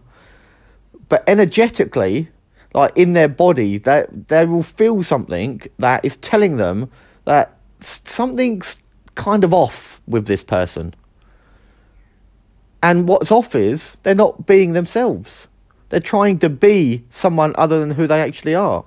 but 1.09 1.23
energetically 1.27 2.29
like 2.73 2.95
in 2.95 3.13
their 3.13 3.27
body 3.27 3.77
they, 3.79 4.05
they 4.27 4.45
will 4.45 4.63
feel 4.63 5.01
something 5.01 5.61
that 5.79 6.05
is 6.05 6.17
telling 6.17 6.57
them 6.57 6.89
that 7.25 7.57
something's 7.79 8.77
kind 9.15 9.43
of 9.43 9.53
off 9.53 10.01
with 10.07 10.27
this 10.27 10.43
person. 10.43 10.93
And 12.83 13.07
what's 13.07 13.31
off 13.31 13.55
is 13.55 13.97
they're 14.03 14.15
not 14.15 14.45
being 14.47 14.73
themselves. 14.73 15.47
They're 15.89 15.99
trying 15.99 16.39
to 16.39 16.49
be 16.49 17.03
someone 17.09 17.53
other 17.57 17.79
than 17.79 17.91
who 17.91 18.07
they 18.07 18.21
actually 18.21 18.55
are. 18.55 18.83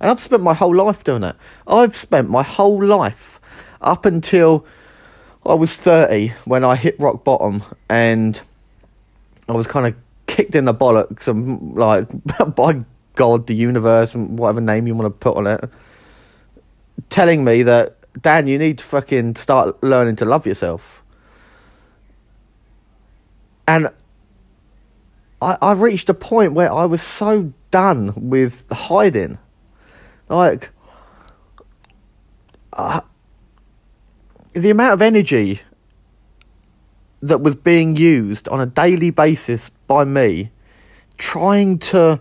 And 0.00 0.10
I've 0.10 0.20
spent 0.20 0.42
my 0.42 0.54
whole 0.54 0.74
life 0.74 1.02
doing 1.02 1.24
it. 1.24 1.34
I've 1.66 1.96
spent 1.96 2.30
my 2.30 2.42
whole 2.42 2.84
life 2.84 3.40
up 3.80 4.04
until 4.04 4.64
I 5.44 5.54
was 5.54 5.76
30 5.76 6.32
when 6.44 6.64
I 6.64 6.76
hit 6.76 6.98
rock 7.00 7.24
bottom 7.24 7.64
and 7.88 8.40
I 9.48 9.52
was 9.52 9.66
kind 9.66 9.86
of 9.86 9.94
kicked 10.26 10.54
in 10.54 10.66
the 10.66 10.74
bollocks 10.74 11.26
and 11.26 11.74
like 11.74 12.06
by 12.54 12.84
God, 13.16 13.48
the 13.48 13.54
universe, 13.54 14.14
and 14.14 14.38
whatever 14.38 14.60
name 14.60 14.86
you 14.86 14.94
want 14.94 15.06
to 15.06 15.18
put 15.18 15.36
on 15.36 15.46
it, 15.48 15.68
telling 17.10 17.42
me 17.42 17.64
that 17.64 17.97
Dan, 18.20 18.46
you 18.46 18.58
need 18.58 18.78
to 18.78 18.84
fucking 18.84 19.36
start 19.36 19.82
learning 19.82 20.16
to 20.16 20.24
love 20.24 20.46
yourself. 20.46 21.02
And 23.66 23.88
I, 25.42 25.58
I 25.60 25.72
reached 25.72 26.08
a 26.08 26.14
point 26.14 26.54
where 26.54 26.72
I 26.72 26.86
was 26.86 27.02
so 27.02 27.52
done 27.70 28.12
with 28.16 28.64
hiding 28.70 29.38
like, 30.28 30.70
uh, 32.72 33.00
the 34.52 34.70
amount 34.70 34.94
of 34.94 35.02
energy 35.02 35.60
that 37.20 37.40
was 37.40 37.54
being 37.54 37.96
used 37.96 38.48
on 38.48 38.60
a 38.60 38.66
daily 38.66 39.10
basis 39.10 39.70
by 39.86 40.04
me 40.04 40.50
trying 41.16 41.78
to 41.78 42.20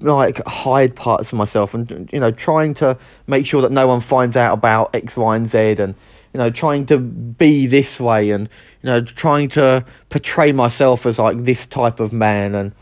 like 0.00 0.44
hide 0.46 0.94
parts 0.94 1.32
of 1.32 1.38
myself 1.38 1.72
and 1.72 2.08
you 2.12 2.20
know 2.20 2.30
trying 2.30 2.74
to 2.74 2.96
make 3.26 3.46
sure 3.46 3.62
that 3.62 3.72
no 3.72 3.86
one 3.86 4.00
finds 4.00 4.36
out 4.36 4.52
about 4.52 4.94
x 4.94 5.16
y 5.16 5.36
and 5.36 5.48
z 5.48 5.58
and 5.78 5.94
you 6.34 6.38
know 6.38 6.50
trying 6.50 6.84
to 6.84 6.98
be 6.98 7.66
this 7.66 7.98
way 7.98 8.30
and 8.30 8.48
you 8.82 8.90
know 8.90 9.00
trying 9.00 9.48
to 9.48 9.84
portray 10.10 10.52
myself 10.52 11.06
as 11.06 11.18
like 11.18 11.44
this 11.44 11.64
type 11.64 11.98
of 11.98 12.12
man 12.12 12.54
and 12.54 12.72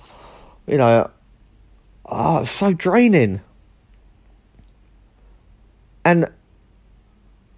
you 0.67 0.77
know 0.77 1.09
oh 2.07 2.41
it's 2.41 2.51
so 2.51 2.73
draining. 2.73 3.41
And 6.05 6.27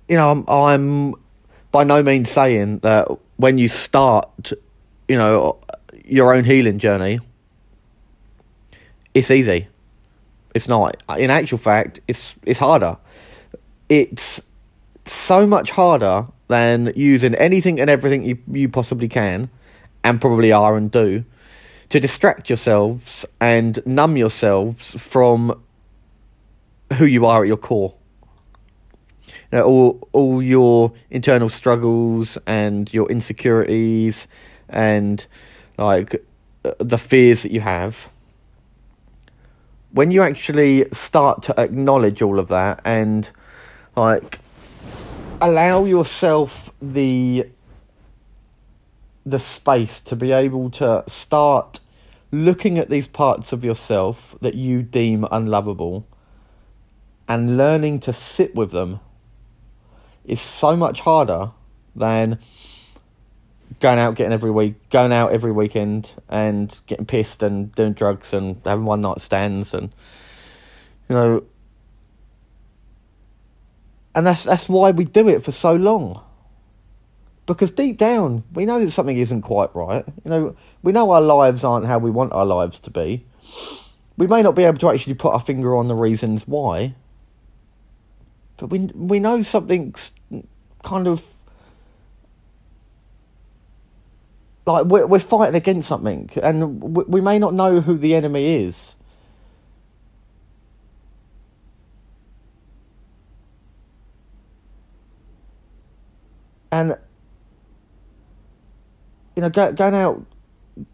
you 0.08 0.16
know, 0.16 0.30
I'm, 0.30 0.44
I'm 0.48 1.14
by 1.72 1.84
no 1.84 2.02
means 2.02 2.30
saying 2.30 2.78
that 2.78 3.08
when 3.36 3.58
you 3.58 3.68
start, 3.68 4.52
you 5.08 5.16
know, 5.16 5.58
your 6.04 6.34
own 6.34 6.44
healing 6.44 6.78
journey, 6.78 7.18
it's 9.16 9.30
easy. 9.30 9.66
It's 10.54 10.68
not. 10.68 11.02
In 11.16 11.30
actual 11.30 11.56
fact, 11.56 12.00
it's 12.06 12.34
it's 12.44 12.58
harder. 12.58 12.98
It's 13.88 14.42
so 15.06 15.46
much 15.46 15.70
harder 15.70 16.26
than 16.48 16.92
using 16.94 17.34
anything 17.34 17.80
and 17.80 17.88
everything 17.88 18.24
you, 18.24 18.38
you 18.52 18.68
possibly 18.68 19.08
can, 19.08 19.48
and 20.04 20.20
probably 20.20 20.52
are 20.52 20.76
and 20.76 20.90
do, 20.90 21.24
to 21.88 21.98
distract 21.98 22.50
yourselves 22.50 23.24
and 23.40 23.78
numb 23.86 24.18
yourselves 24.18 24.92
from 25.00 25.58
who 26.98 27.06
you 27.06 27.24
are 27.24 27.42
at 27.42 27.48
your 27.48 27.56
core 27.56 27.94
you 29.50 29.58
know, 29.58 29.64
all 29.64 30.08
all 30.12 30.42
your 30.42 30.92
internal 31.10 31.48
struggles 31.48 32.36
and 32.46 32.92
your 32.92 33.10
insecurities 33.10 34.28
and 34.68 35.26
like 35.78 36.22
uh, 36.64 36.72
the 36.78 36.98
fears 36.98 37.42
that 37.44 37.52
you 37.52 37.60
have 37.60 38.10
when 39.96 40.10
you 40.10 40.20
actually 40.20 40.86
start 40.92 41.42
to 41.42 41.58
acknowledge 41.58 42.20
all 42.20 42.38
of 42.38 42.48
that 42.48 42.82
and 42.84 43.30
like 43.96 44.38
allow 45.40 45.84
yourself 45.86 46.70
the 46.82 47.48
the 49.24 49.38
space 49.38 49.98
to 49.98 50.14
be 50.14 50.32
able 50.32 50.68
to 50.68 51.02
start 51.06 51.80
looking 52.30 52.76
at 52.76 52.90
these 52.90 53.06
parts 53.06 53.54
of 53.54 53.64
yourself 53.64 54.34
that 54.42 54.54
you 54.54 54.82
deem 54.82 55.26
unlovable 55.32 56.06
and 57.26 57.56
learning 57.56 57.98
to 57.98 58.12
sit 58.12 58.54
with 58.54 58.72
them 58.72 59.00
is 60.26 60.42
so 60.42 60.76
much 60.76 61.00
harder 61.00 61.50
than 61.94 62.38
going 63.80 63.98
out 63.98 64.14
getting 64.14 64.32
every 64.32 64.50
week 64.50 64.74
going 64.90 65.12
out 65.12 65.32
every 65.32 65.52
weekend 65.52 66.10
and 66.28 66.78
getting 66.86 67.06
pissed 67.06 67.42
and 67.42 67.74
doing 67.74 67.92
drugs 67.92 68.32
and 68.32 68.60
having 68.64 68.84
one 68.84 69.00
night 69.00 69.20
stands 69.20 69.74
and 69.74 69.92
you 71.08 71.14
know 71.14 71.44
and 74.14 74.26
that's 74.26 74.44
that's 74.44 74.68
why 74.68 74.90
we 74.90 75.04
do 75.04 75.28
it 75.28 75.44
for 75.44 75.52
so 75.52 75.74
long. 75.74 76.22
Because 77.44 77.70
deep 77.70 77.98
down 77.98 78.44
we 78.54 78.64
know 78.64 78.82
that 78.82 78.90
something 78.90 79.18
isn't 79.18 79.42
quite 79.42 79.74
right. 79.74 80.04
You 80.24 80.30
know 80.30 80.56
we 80.82 80.92
know 80.92 81.10
our 81.10 81.20
lives 81.20 81.64
aren't 81.64 81.86
how 81.86 81.98
we 81.98 82.10
want 82.10 82.32
our 82.32 82.46
lives 82.46 82.78
to 82.80 82.90
be. 82.90 83.24
We 84.16 84.26
may 84.26 84.40
not 84.40 84.54
be 84.54 84.64
able 84.64 84.78
to 84.78 84.90
actually 84.90 85.14
put 85.14 85.34
our 85.34 85.40
finger 85.40 85.76
on 85.76 85.88
the 85.88 85.94
reasons 85.94 86.48
why 86.48 86.94
but 88.56 88.68
we 88.68 88.90
we 88.94 89.20
know 89.20 89.42
something's 89.42 90.12
kind 90.82 91.06
of 91.06 91.22
like 94.74 94.86
we're 94.86 95.06
we're 95.06 95.18
fighting 95.20 95.54
against 95.54 95.88
something, 95.88 96.30
and 96.42 96.80
we, 96.82 97.04
we 97.04 97.20
may 97.20 97.38
not 97.38 97.54
know 97.54 97.80
who 97.80 97.96
the 97.96 98.14
enemy 98.14 98.64
is. 98.64 98.96
And 106.72 106.96
you 109.36 109.42
know, 109.42 109.50
go, 109.50 109.72
going 109.72 109.94
out, 109.94 110.24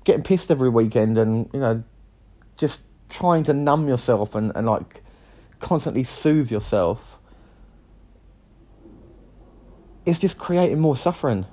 getting 0.05 0.23
pissed 0.23 0.50
every 0.50 0.69
weekend, 0.69 1.19
and 1.19 1.49
you 1.52 1.61
know, 1.61 1.83
just 2.57 2.81
trying 3.09 3.45
to 3.45 3.52
numb 3.52 3.88
yourself 3.88 4.35
and, 4.35 4.52
and 4.55 4.67
like 4.67 5.02
constantly 5.61 6.05
soothe 6.05 6.50
yourself 6.50 7.12
it's 10.05 10.19
just 10.19 10.38
creating 10.38 10.81
more 10.81 10.97
suffering. 10.97 11.47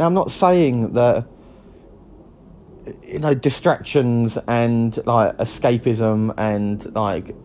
Now, 0.00 0.06
I'm 0.06 0.14
not 0.14 0.30
saying 0.30 0.94
that 0.94 1.26
you 3.02 3.18
know 3.18 3.34
distractions 3.34 4.38
and 4.48 4.96
like 5.04 5.36
escapism 5.36 6.32
and 6.38 6.94
like 6.94 7.36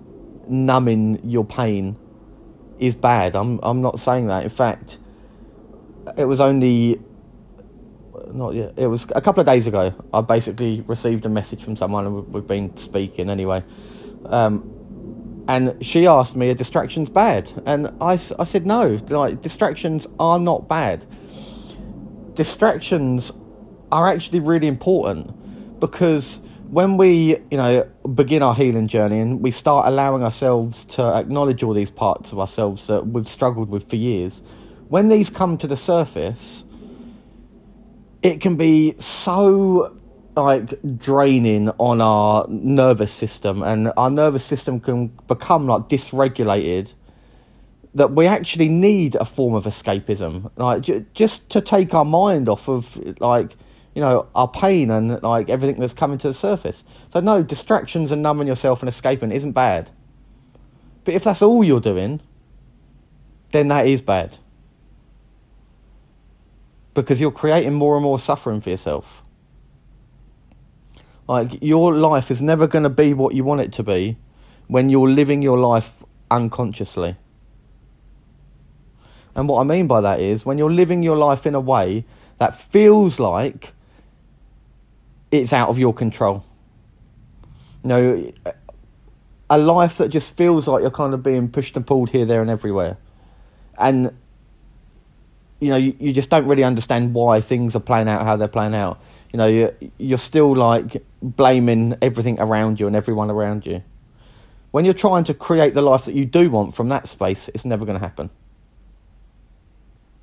numbing 0.47 1.19
your 1.25 1.43
pain 1.43 1.97
is 2.79 2.95
bad. 2.95 3.35
I'm 3.35 3.59
I'm 3.61 3.81
not 3.81 3.99
saying 3.99 4.27
that. 4.27 4.45
In 4.45 4.49
fact, 4.49 4.99
it 6.15 6.23
was 6.23 6.39
only 6.39 7.01
not 8.31 8.53
yet. 8.53 8.75
It 8.77 8.87
was 8.87 9.05
a 9.13 9.19
couple 9.19 9.41
of 9.41 9.45
days 9.47 9.67
ago. 9.67 9.93
I 10.13 10.21
basically 10.21 10.79
received 10.87 11.25
a 11.25 11.29
message 11.29 11.61
from 11.61 11.75
someone, 11.75 12.05
and 12.05 12.33
we've 12.33 12.47
been 12.47 12.77
speaking 12.77 13.29
anyway. 13.29 13.65
Um, 14.27 15.43
and 15.49 15.85
she 15.85 16.07
asked 16.07 16.37
me, 16.37 16.51
"Are 16.51 16.53
distractions 16.53 17.09
bad?" 17.09 17.51
And 17.65 17.87
I, 17.99 18.13
I 18.13 18.45
said, 18.45 18.65
"No. 18.65 18.97
Like 19.09 19.41
distractions 19.41 20.07
are 20.21 20.39
not 20.39 20.69
bad. 20.69 21.05
Distractions 22.35 23.31
are 23.91 24.07
actually 24.07 24.39
really 24.39 24.67
important 24.67 25.79
because 25.79 26.39
when 26.69 26.97
we, 26.97 27.37
you 27.51 27.57
know, 27.57 27.87
begin 28.13 28.43
our 28.43 28.55
healing 28.55 28.87
journey 28.87 29.19
and 29.19 29.41
we 29.41 29.51
start 29.51 29.87
allowing 29.87 30.23
ourselves 30.23 30.85
to 30.85 31.01
acknowledge 31.01 31.63
all 31.63 31.73
these 31.73 31.89
parts 31.89 32.31
of 32.31 32.39
ourselves 32.39 32.87
that 32.87 33.07
we've 33.07 33.29
struggled 33.29 33.69
with 33.69 33.89
for 33.89 33.95
years, 33.95 34.41
when 34.89 35.07
these 35.07 35.29
come 35.29 35.57
to 35.57 35.67
the 35.67 35.77
surface, 35.77 36.63
it 38.21 38.41
can 38.41 38.55
be 38.55 38.95
so 38.99 39.95
like 40.35 40.73
draining 40.97 41.69
on 41.77 42.01
our 42.01 42.45
nervous 42.49 43.11
system 43.11 43.63
and 43.63 43.93
our 43.95 44.09
nervous 44.09 44.43
system 44.43 44.79
can 44.79 45.07
become 45.27 45.67
like 45.67 45.83
dysregulated 45.83 46.93
that 47.95 48.11
we 48.11 48.27
actually 48.27 48.69
need 48.69 49.15
a 49.15 49.25
form 49.25 49.53
of 49.55 49.65
escapism 49.65 50.51
like 50.57 50.81
j- 50.81 51.05
just 51.13 51.49
to 51.49 51.61
take 51.61 51.93
our 51.93 52.05
mind 52.05 52.47
off 52.47 52.67
of 52.69 52.97
like 53.19 53.55
you 53.95 54.01
know 54.01 54.27
our 54.35 54.47
pain 54.47 54.91
and 54.91 55.23
like 55.23 55.49
everything 55.49 55.79
that's 55.79 55.93
coming 55.93 56.17
to 56.19 56.27
the 56.27 56.33
surface. 56.33 56.83
So 57.11 57.21
no 57.21 57.41
distractions 57.41 58.11
and 58.11 58.21
numbing 58.21 58.47
yourself 58.47 58.81
and 58.81 58.89
escaping 58.89 59.31
isn't 59.31 59.53
bad. 59.53 59.89
But 61.05 61.13
if 61.13 61.23
that's 61.23 61.41
all 61.41 61.63
you're 61.63 61.79
doing 61.81 62.21
then 63.51 63.69
that 63.69 63.87
is 63.87 64.01
bad. 64.01 64.37
Because 66.93 67.21
you're 67.21 67.31
creating 67.31 67.73
more 67.73 67.95
and 67.95 68.03
more 68.03 68.19
suffering 68.19 68.59
for 68.59 68.69
yourself. 68.69 69.23
Like 71.27 71.59
your 71.61 71.95
life 71.95 72.31
is 72.31 72.41
never 72.41 72.67
going 72.67 72.83
to 72.83 72.89
be 72.89 73.13
what 73.13 73.33
you 73.33 73.45
want 73.45 73.61
it 73.61 73.71
to 73.73 73.83
be 73.83 74.17
when 74.67 74.89
you're 74.89 75.09
living 75.09 75.41
your 75.41 75.57
life 75.57 75.93
unconsciously. 76.29 77.15
And 79.35 79.49
what 79.49 79.59
I 79.59 79.63
mean 79.63 79.87
by 79.87 80.01
that 80.01 80.19
is 80.19 80.45
when 80.45 80.57
you're 80.57 80.71
living 80.71 81.03
your 81.03 81.17
life 81.17 81.45
in 81.45 81.55
a 81.55 81.59
way 81.59 82.05
that 82.37 82.59
feels 82.59 83.19
like 83.19 83.73
it's 85.31 85.53
out 85.53 85.69
of 85.69 85.77
your 85.77 85.93
control. 85.93 86.45
You 87.83 87.89
know, 87.89 88.31
a 89.49 89.57
life 89.57 89.97
that 89.97 90.09
just 90.09 90.35
feels 90.35 90.67
like 90.67 90.81
you're 90.81 90.91
kind 90.91 91.13
of 91.13 91.21
being 91.21 91.49
pushed 91.49 91.75
and 91.75 91.85
pulled 91.85 92.09
here, 92.09 92.25
there, 92.25 92.41
and 92.41 92.49
everywhere. 92.49 92.97
And, 93.77 94.15
you 95.59 95.69
know, 95.69 95.75
you, 95.75 95.95
you 95.99 96.13
just 96.13 96.29
don't 96.29 96.47
really 96.47 96.63
understand 96.63 97.13
why 97.13 97.41
things 97.41 97.75
are 97.75 97.81
playing 97.81 98.07
out 98.07 98.23
how 98.23 98.37
they're 98.37 98.47
playing 98.47 98.73
out. 98.73 98.99
You 99.33 99.37
know, 99.37 99.47
you're, 99.47 99.73
you're 99.97 100.17
still 100.17 100.55
like 100.55 101.03
blaming 101.21 101.97
everything 102.01 102.39
around 102.39 102.79
you 102.79 102.87
and 102.87 102.95
everyone 102.95 103.29
around 103.29 103.65
you. 103.65 103.83
When 104.71 104.85
you're 104.85 104.93
trying 104.93 105.25
to 105.25 105.33
create 105.33 105.73
the 105.73 105.81
life 105.81 106.05
that 106.05 106.15
you 106.15 106.25
do 106.25 106.49
want 106.49 106.75
from 106.75 106.89
that 106.89 107.07
space, 107.07 107.49
it's 107.53 107.65
never 107.65 107.85
going 107.85 107.97
to 107.97 108.03
happen. 108.03 108.29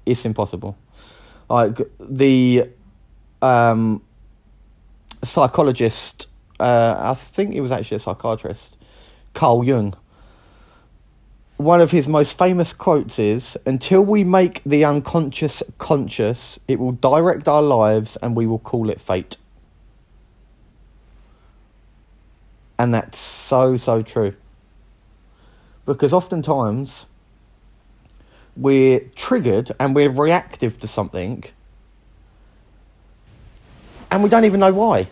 It's 0.06 0.24
impossible. 0.24 0.76
Like 1.48 1.80
the 2.00 2.68
um, 3.40 4.02
psychologist, 5.22 6.26
uh, 6.60 6.96
I 6.98 7.14
think 7.14 7.52
he 7.52 7.60
was 7.60 7.70
actually 7.70 7.96
a 7.96 8.00
psychiatrist, 8.00 8.76
Carl 9.34 9.64
Jung. 9.64 9.94
One 11.58 11.80
of 11.80 11.90
his 11.90 12.08
most 12.08 12.36
famous 12.38 12.72
quotes 12.72 13.18
is 13.18 13.56
Until 13.66 14.02
we 14.02 14.24
make 14.24 14.62
the 14.64 14.84
unconscious 14.84 15.62
conscious, 15.78 16.58
it 16.66 16.78
will 16.78 16.92
direct 16.92 17.46
our 17.46 17.62
lives 17.62 18.16
and 18.16 18.34
we 18.34 18.46
will 18.46 18.58
call 18.58 18.90
it 18.90 19.00
fate. 19.00 19.36
And 22.78 22.92
that's 22.92 23.18
so, 23.18 23.76
so 23.76 24.02
true. 24.02 24.34
Because 25.86 26.12
oftentimes 26.12 27.06
we're 28.56 29.00
triggered 29.16 29.72
and 29.80 29.94
we're 29.94 30.10
reactive 30.10 30.78
to 30.80 30.88
something 30.88 31.44
and 34.12 34.22
we 34.22 34.28
don't 34.28 34.44
even 34.44 34.60
know 34.60 34.74
why. 34.74 35.08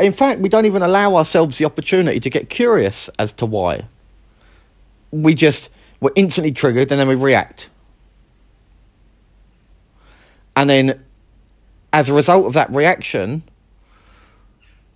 In 0.00 0.12
fact, 0.12 0.40
we 0.40 0.48
don't 0.48 0.66
even 0.66 0.82
allow 0.82 1.14
ourselves 1.14 1.58
the 1.58 1.64
opportunity 1.66 2.18
to 2.18 2.28
get 2.28 2.50
curious 2.50 3.08
as 3.16 3.32
to 3.34 3.46
why. 3.46 3.84
We 5.12 5.34
just, 5.34 5.70
we're 6.00 6.10
instantly 6.16 6.50
triggered 6.50 6.90
and 6.90 7.00
then 7.00 7.06
we 7.06 7.14
react. 7.14 7.68
And 10.56 10.68
then, 10.68 11.04
as 11.92 12.08
a 12.08 12.12
result 12.12 12.44
of 12.46 12.54
that 12.54 12.72
reaction, 12.72 13.44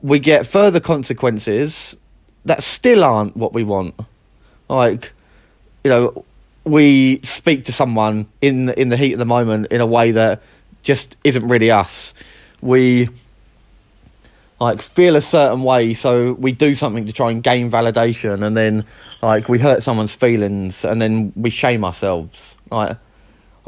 we 0.02 0.18
get 0.18 0.48
further 0.48 0.80
consequences 0.80 1.96
that 2.44 2.64
still 2.64 3.04
aren't 3.04 3.36
what 3.36 3.52
we 3.52 3.62
want. 3.62 3.94
Like, 4.68 5.12
you 5.84 5.90
know, 5.90 6.24
we 6.64 7.20
speak 7.22 7.66
to 7.66 7.72
someone 7.72 8.26
in 8.40 8.70
in 8.70 8.88
the 8.88 8.96
heat 8.96 9.12
of 9.12 9.18
the 9.18 9.26
moment 9.26 9.68
in 9.68 9.80
a 9.80 9.86
way 9.86 10.10
that 10.12 10.42
just 10.82 11.16
isn't 11.24 11.46
really 11.46 11.70
us. 11.70 12.14
We 12.60 13.08
like 14.60 14.80
feel 14.80 15.16
a 15.16 15.20
certain 15.20 15.62
way, 15.62 15.94
so 15.94 16.32
we 16.34 16.52
do 16.52 16.74
something 16.74 17.06
to 17.06 17.12
try 17.12 17.30
and 17.30 17.42
gain 17.42 17.70
validation, 17.70 18.44
and 18.44 18.56
then 18.56 18.86
like 19.22 19.48
we 19.48 19.58
hurt 19.58 19.82
someone's 19.82 20.14
feelings, 20.14 20.84
and 20.84 21.00
then 21.02 21.32
we 21.36 21.50
shame 21.50 21.84
ourselves. 21.84 22.56
Like 22.70 22.96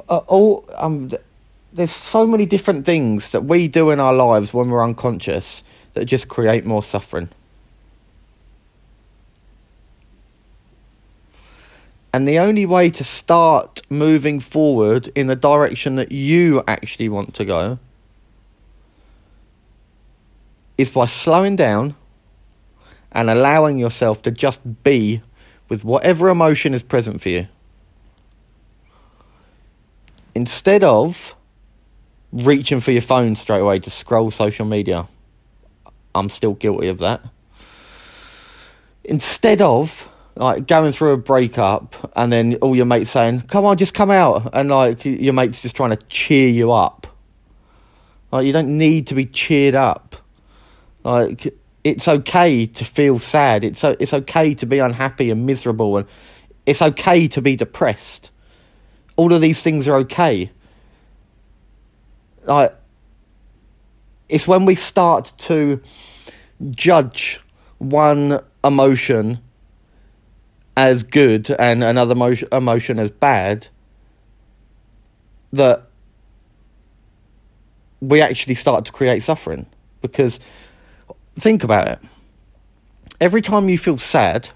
uh, 0.09 0.19
all 0.27 0.65
um, 0.75 1.11
there's 1.73 1.91
so 1.91 2.27
many 2.27 2.47
different 2.47 2.87
things 2.87 3.31
that 3.33 3.45
we 3.45 3.69
do 3.69 3.91
in 3.91 4.01
our 4.01 4.15
lives 4.15 4.55
when 4.55 4.71
we're 4.71 4.85
unconscious 4.85 5.63
that 5.95 6.07
just 6.07 6.29
create 6.29 6.65
more 6.65 6.83
suffering. 6.83 7.29
And 12.17 12.27
the 12.27 12.39
only 12.39 12.65
way 12.65 12.89
to 12.93 13.05
start 13.05 13.83
moving 13.91 14.41
forward 14.41 15.13
in 15.15 15.27
the 15.27 15.37
direction 15.37 15.97
that 15.97 16.13
you 16.13 16.65
actually 16.67 17.11
want 17.11 17.35
to 17.35 17.45
go 17.45 17.79
is 20.79 20.89
by 20.89 21.05
slowing 21.05 21.57
down 21.57 21.95
and 23.13 23.29
allowing 23.29 23.79
yourself 23.79 24.23
to 24.23 24.31
just 24.31 24.61
be 24.83 25.21
with 25.69 25.85
whatever 25.85 26.31
emotion 26.31 26.73
is 26.73 26.83
present 26.83 27.21
for 27.21 27.29
you. 27.29 27.49
Instead 30.35 30.83
of 30.83 31.35
reaching 32.33 32.81
for 32.81 32.93
your 32.93 33.03
phone 33.03 33.37
straight 33.37 33.61
away 33.61 33.79
to 33.81 33.91
scroll 33.91 34.31
social 34.31 34.65
media, 34.65 35.07
I'm 36.15 36.31
still 36.31 36.55
guilty 36.55 36.89
of 36.89 36.97
that. 37.01 37.21
Instead 39.05 39.61
of 39.61 40.09
like 40.37 40.67
going 40.67 40.93
through 40.93 41.13
a 41.13 41.17
breakup 41.17 42.13
and 42.15 42.33
then 42.33 42.57
all 42.57 42.77
your 42.77 42.87
mates 42.87 43.11
saying, 43.11 43.41
"Come 43.43 43.65
on, 43.65 43.77
just 43.77 43.95
come 43.95 44.11
out," 44.11 44.51
and 44.53 44.69
like 44.69 45.05
your 45.05 45.33
mates 45.33 45.63
just 45.63 45.75
trying 45.75 45.91
to 45.91 45.97
cheer 46.09 46.49
you 46.49 46.73
up. 46.73 47.07
Like 48.31 48.47
you 48.47 48.53
don't 48.53 48.77
need 48.77 49.07
to 49.09 49.15
be 49.15 49.27
cheered 49.27 49.75
up. 49.75 50.17
Like 51.05 51.55
it's 51.85 52.07
okay 52.07 52.67
to 52.67 52.85
feel 52.85 53.19
sad. 53.19 53.65
It's 53.65 53.83
it's 53.83 54.13
okay 54.13 54.55
to 54.55 54.67
be 54.67 54.79
unhappy 54.79 55.31
and 55.31 55.47
miserable, 55.47 55.97
and 55.97 56.07
it's 56.67 56.83
okay 56.83 57.29
to 57.29 57.41
be 57.41 57.57
depressed. 57.57 58.31
All 59.17 59.33
of 59.33 59.41
these 59.41 59.63
things 59.63 59.89
are 59.89 59.97
okay. 59.99 60.51
Like 62.45 62.75
it's 64.29 64.47
when 64.47 64.67
we 64.67 64.75
start 64.75 65.33
to 65.39 65.81
judge 66.73 67.41
one 67.79 68.41
emotion 68.65 69.39
as 70.77 71.03
good 71.03 71.51
and 71.59 71.83
another 71.83 72.15
emotion, 72.53 72.99
as 72.99 73.11
bad 73.11 73.69
that 75.53 75.89
we 78.01 78.21
actually 78.21 78.55
start 78.55 78.85
to 78.85 78.93
create 78.93 79.23
suffering. 79.23 79.67
Because 80.03 80.39
think 81.39 81.65
about 81.65 81.89
it. 81.89 81.99
Every 83.21 83.41
time 83.41 83.69
you 83.69 83.79
feel 83.79 83.99
sad 83.99 84.51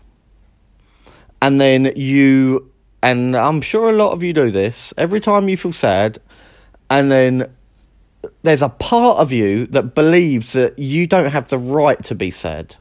and 1.40 1.60
then 1.60 1.92
you 1.96 2.70
and 3.02 3.34
I'm 3.34 3.62
sure 3.62 3.88
a 3.88 3.94
lot 3.94 4.12
of 4.12 4.22
you 4.22 4.34
do 4.34 4.50
this 4.50 4.92
every 4.98 5.20
time 5.20 5.48
you 5.48 5.56
feel 5.56 5.72
sad 5.72 6.18
and 6.90 7.10
then 7.10 7.50
there's 8.42 8.60
a 8.60 8.68
part 8.68 9.16
of 9.18 9.32
you 9.32 9.66
that 9.68 9.94
believes 9.94 10.52
that 10.52 10.78
you 10.78 11.06
don't 11.06 11.30
have 11.30 11.48
the 11.48 11.56
right 11.56 12.02
to 12.04 12.14
be 12.14 12.30
sad. 12.30 12.76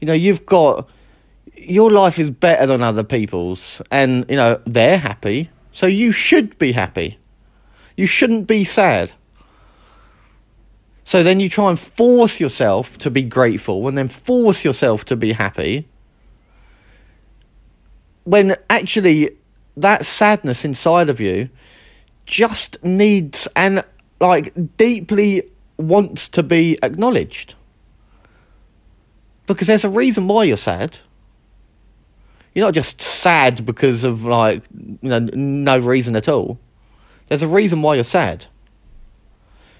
You 0.00 0.06
know 0.06 0.12
you've 0.12 0.46
got 0.46 0.88
your 1.68 1.90
life 1.90 2.18
is 2.18 2.30
better 2.30 2.66
than 2.66 2.82
other 2.82 3.04
people's 3.04 3.82
and 3.90 4.24
you 4.28 4.36
know 4.36 4.60
they're 4.66 4.98
happy 4.98 5.50
so 5.72 5.86
you 5.86 6.12
should 6.12 6.58
be 6.58 6.72
happy. 6.72 7.18
You 7.96 8.06
shouldn't 8.06 8.46
be 8.46 8.64
sad. 8.64 9.12
So 11.04 11.22
then 11.22 11.40
you 11.40 11.48
try 11.48 11.70
and 11.70 11.78
force 11.78 12.38
yourself 12.38 12.98
to 12.98 13.10
be 13.10 13.22
grateful 13.22 13.88
and 13.88 13.98
then 13.98 14.08
force 14.08 14.64
yourself 14.64 15.04
to 15.06 15.16
be 15.16 15.32
happy 15.32 15.88
when 18.24 18.54
actually 18.70 19.36
that 19.76 20.06
sadness 20.06 20.64
inside 20.64 21.08
of 21.08 21.20
you 21.20 21.48
just 22.24 22.82
needs 22.84 23.48
and 23.56 23.84
like 24.20 24.52
deeply 24.76 25.42
wants 25.76 26.28
to 26.28 26.42
be 26.42 26.78
acknowledged. 26.82 27.54
Because 29.46 29.66
there's 29.66 29.84
a 29.84 29.90
reason 29.90 30.28
why 30.28 30.44
you're 30.44 30.56
sad 30.56 30.98
you're 32.54 32.66
not 32.66 32.74
just 32.74 33.00
sad 33.00 33.64
because 33.64 34.04
of 34.04 34.24
like 34.24 34.62
you 34.72 35.08
know 35.08 35.18
no 35.18 35.78
reason 35.78 36.16
at 36.16 36.28
all. 36.28 36.58
There's 37.28 37.42
a 37.42 37.48
reason 37.48 37.82
why 37.82 37.94
you're 37.94 38.04
sad. 38.04 38.46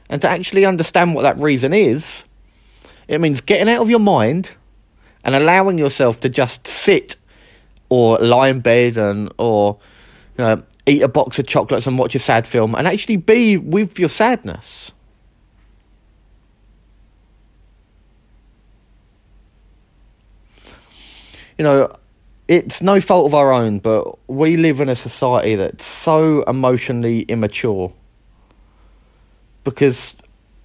And 0.09 0.21
to 0.23 0.29
actually 0.29 0.65
understand 0.65 1.15
what 1.15 1.23
that 1.23 1.39
reason 1.39 1.73
is, 1.73 2.25
it 3.09 3.21
means 3.21 3.41
getting 3.41 3.69
out 3.69 3.83
of 3.83 3.91
your 3.91 3.99
mind 3.99 4.51
and 5.25 5.35
allowing 5.35 5.79
yourself 5.79 6.21
to 6.21 6.29
just 6.29 6.67
sit 6.67 7.17
or 7.89 8.19
lie 8.19 8.49
in 8.49 8.61
bed 8.61 8.97
and 8.97 9.33
or 9.39 9.79
you 10.39 10.45
know, 10.45 10.63
eat 10.87 11.03
a 11.03 11.09
box 11.09 11.39
of 11.39 11.47
chocolates 11.47 11.87
and 11.87 11.99
watch 11.99 12.15
a 12.15 12.19
sad 12.19 12.49
film 12.49 12.75
and 12.75 12.89
actually 12.89 13.17
be 13.17 13.57
with 13.57 13.99
your 13.99 14.09
sadness. 14.09 14.91
You 21.59 21.65
know, 21.65 21.93
it's 22.53 22.83
no 22.83 23.01
fault 23.01 23.25
of 23.25 23.35
our 23.35 23.51
own, 23.51 23.79
but 23.79 24.19
we 24.29 24.59
live 24.59 24.83
in 24.83 24.91
a 24.91 24.95
society 24.95 25.55
that's 25.55 25.87
so 25.87 26.43
emotionally 26.43 27.21
immature 27.23 27.91
because 29.65 30.15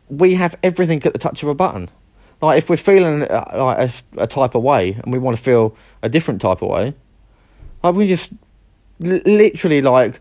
we 0.09 0.33
have 0.33 0.57
everything 0.63 1.01
at 1.03 1.13
the 1.13 1.19
touch 1.19 1.43
of 1.43 1.49
a 1.49 1.55
button. 1.55 1.89
Like 2.41 2.57
if 2.57 2.69
we're 2.69 2.75
feeling 2.75 3.23
uh, 3.23 3.51
like 3.55 3.89
a, 3.89 4.23
a 4.23 4.27
type 4.27 4.53
of 4.53 4.63
way 4.63 4.99
and 5.01 5.13
we 5.13 5.17
want 5.17 5.37
to 5.37 5.41
feel 5.41 5.77
a 6.03 6.09
different 6.09 6.41
type 6.41 6.61
of 6.61 6.67
way, 6.67 6.93
like 7.83 7.95
we 7.95 8.05
just 8.05 8.33
literally 8.99 9.81
like 9.81 10.19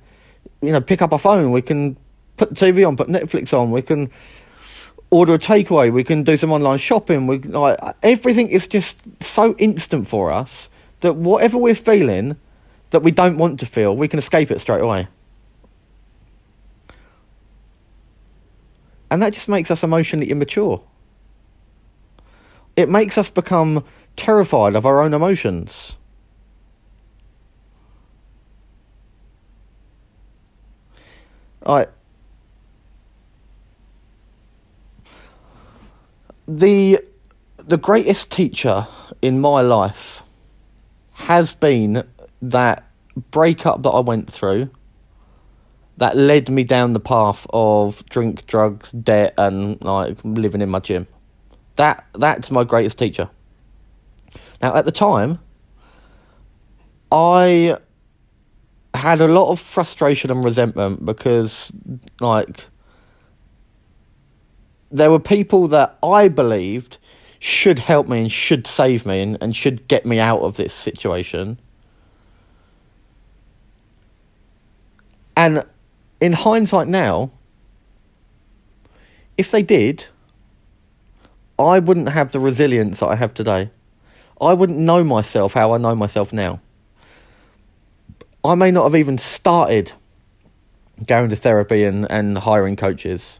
you 0.62 0.70
know 0.70 0.81
pick 0.81 1.02
up 1.02 1.12
our 1.12 1.18
phone. 1.18 1.50
We 1.50 1.62
can 1.62 1.96
put 2.37 2.55
the 2.55 2.55
TV 2.55 2.87
on, 2.87 2.96
put 2.96 3.09
Netflix 3.09 3.52
on. 3.52 3.72
We 3.72 3.83
can 3.83 4.09
order 5.11 5.35
a 5.35 5.38
takeaway. 5.38 5.92
We 5.92 6.05
can 6.05 6.22
do 6.22 6.37
some 6.37 6.52
online 6.52 6.79
shopping. 6.79 7.26
We 7.26 7.38
like 7.38 7.76
everything 8.05 8.50
is 8.50 8.68
just 8.68 8.98
so 9.20 9.57
instant 9.57 10.07
for 10.07 10.31
us 10.31 10.68
that 11.00 11.14
whatever 11.14 11.59
we're 11.59 11.74
feeling, 11.74 12.37
that 12.90 13.00
we 13.00 13.11
don't 13.11 13.38
want 13.38 13.61
to 13.61 13.66
feel, 13.66 13.96
we 13.96 14.09
can 14.09 14.18
escape 14.18 14.50
it 14.50 14.61
straight 14.61 14.80
away. 14.80 15.09
And 19.11 19.22
that 19.22 19.32
just 19.32 19.48
makes 19.48 19.70
us 19.70 19.82
emotionally 19.82 20.30
immature. 20.30 20.82
It 22.76 22.88
makes 22.88 23.16
us 23.16 23.30
become 23.30 23.85
terrified 24.16 24.74
of 24.74 24.85
our 24.85 25.00
own 25.00 25.14
emotions. 25.14 25.94
I 31.64 31.87
the 36.46 37.00
the 37.59 37.76
greatest 37.76 38.30
teacher 38.30 38.87
in 39.20 39.40
my 39.40 39.62
life 39.62 40.22
has 41.16 41.55
been 41.55 42.07
that 42.42 42.85
breakup 43.31 43.83
that 43.83 43.88
I 43.88 44.00
went 44.00 44.31
through 44.31 44.70
that 45.96 46.14
led 46.14 46.50
me 46.50 46.62
down 46.62 46.92
the 46.92 47.00
path 47.00 47.46
of 47.50 48.05
drink, 48.11 48.46
drugs, 48.46 48.92
debt, 48.92 49.33
and 49.38 49.83
like 49.83 50.18
living 50.24 50.61
in 50.61 50.68
my 50.68 50.79
gym. 50.79 51.07
That 51.76 52.05
that's 52.14 52.50
my 52.50 52.64
greatest 52.64 52.98
teacher. 52.98 53.31
Now, 54.61 54.74
at 54.74 54.85
the 54.85 54.92
time, 54.92 55.38
I 57.11 57.79
had 58.92 59.22
a 59.22 59.29
lot 59.29 59.50
of 59.50 59.59
frustration 59.59 60.31
and 60.31 60.44
resentment 60.44 61.05
because, 61.05 61.72
like, 62.20 62.66
there 64.90 65.11
were 65.11 65.20
people 65.20 65.68
that 65.68 65.98
I 66.02 66.29
believed 66.29 66.98
should 67.46 67.78
help 67.78 68.09
me 68.09 68.18
and 68.18 68.32
should 68.32 68.66
save 68.66 69.06
me 69.06 69.20
and, 69.20 69.38
and 69.40 69.54
should 69.54 69.87
get 69.87 70.04
me 70.04 70.18
out 70.18 70.40
of 70.40 70.56
this 70.56 70.74
situation. 70.74 71.56
And 75.37 75.64
in 76.20 76.32
hindsight 76.32 76.88
now, 76.88 77.30
if 79.38 79.52
they 79.52 79.62
did, 79.62 80.06
I 81.56 81.78
wouldn't 81.78 82.09
have 82.09 82.32
the 82.32 82.40
resilience 82.40 82.98
that 82.98 83.06
I 83.06 83.14
have 83.14 83.32
today. 83.32 83.70
I 84.40 84.52
wouldn't 84.52 84.80
know 84.80 85.04
myself 85.04 85.54
how 85.54 85.70
I 85.70 85.78
know 85.78 85.94
myself 85.94 86.32
now. 86.32 86.61
I 88.44 88.56
may 88.56 88.72
not 88.72 88.82
have 88.82 88.96
even 88.96 89.18
started 89.18 89.92
going 91.06 91.30
to 91.30 91.37
therapy 91.37 91.85
and, 91.85 92.11
and 92.11 92.38
hiring 92.38 92.74
coaches. 92.74 93.38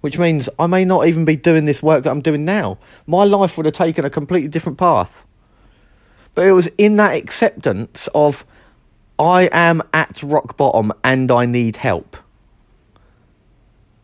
Which 0.00 0.18
means 0.18 0.48
I 0.58 0.66
may 0.66 0.84
not 0.84 1.06
even 1.06 1.24
be 1.24 1.36
doing 1.36 1.66
this 1.66 1.82
work 1.82 2.04
that 2.04 2.10
I'm 2.10 2.22
doing 2.22 2.44
now. 2.44 2.78
My 3.06 3.24
life 3.24 3.56
would 3.56 3.66
have 3.66 3.74
taken 3.74 4.04
a 4.04 4.10
completely 4.10 4.48
different 4.48 4.78
path. 4.78 5.26
But 6.34 6.46
it 6.46 6.52
was 6.52 6.68
in 6.78 6.96
that 6.96 7.14
acceptance 7.16 8.08
of 8.14 8.46
I 9.18 9.50
am 9.52 9.82
at 9.92 10.22
rock 10.22 10.56
bottom 10.56 10.92
and 11.04 11.30
I 11.30 11.44
need 11.44 11.76
help 11.76 12.16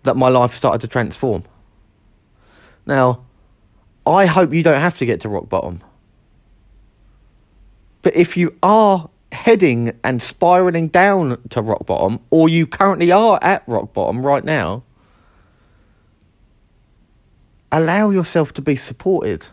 that 0.02 0.16
my 0.16 0.28
life 0.28 0.52
started 0.52 0.80
to 0.82 0.88
transform. 0.88 1.44
Now, 2.86 3.24
I 4.06 4.26
hope 4.26 4.52
you 4.52 4.62
don't 4.62 4.80
have 4.80 4.98
to 4.98 5.06
get 5.06 5.20
to 5.22 5.28
rock 5.28 5.48
bottom. 5.48 5.82
But 8.02 8.14
if 8.14 8.36
you 8.36 8.56
are 8.62 9.10
heading 9.32 9.98
and 10.04 10.22
spiraling 10.22 10.88
down 10.88 11.42
to 11.50 11.60
rock 11.60 11.86
bottom, 11.86 12.20
or 12.30 12.48
you 12.48 12.66
currently 12.66 13.10
are 13.10 13.38
at 13.42 13.66
rock 13.66 13.92
bottom 13.92 14.24
right 14.24 14.44
now, 14.44 14.84
allow 17.72 18.10
yourself 18.10 18.52
to 18.54 18.62
be 18.62 18.76
supported. 18.76 19.48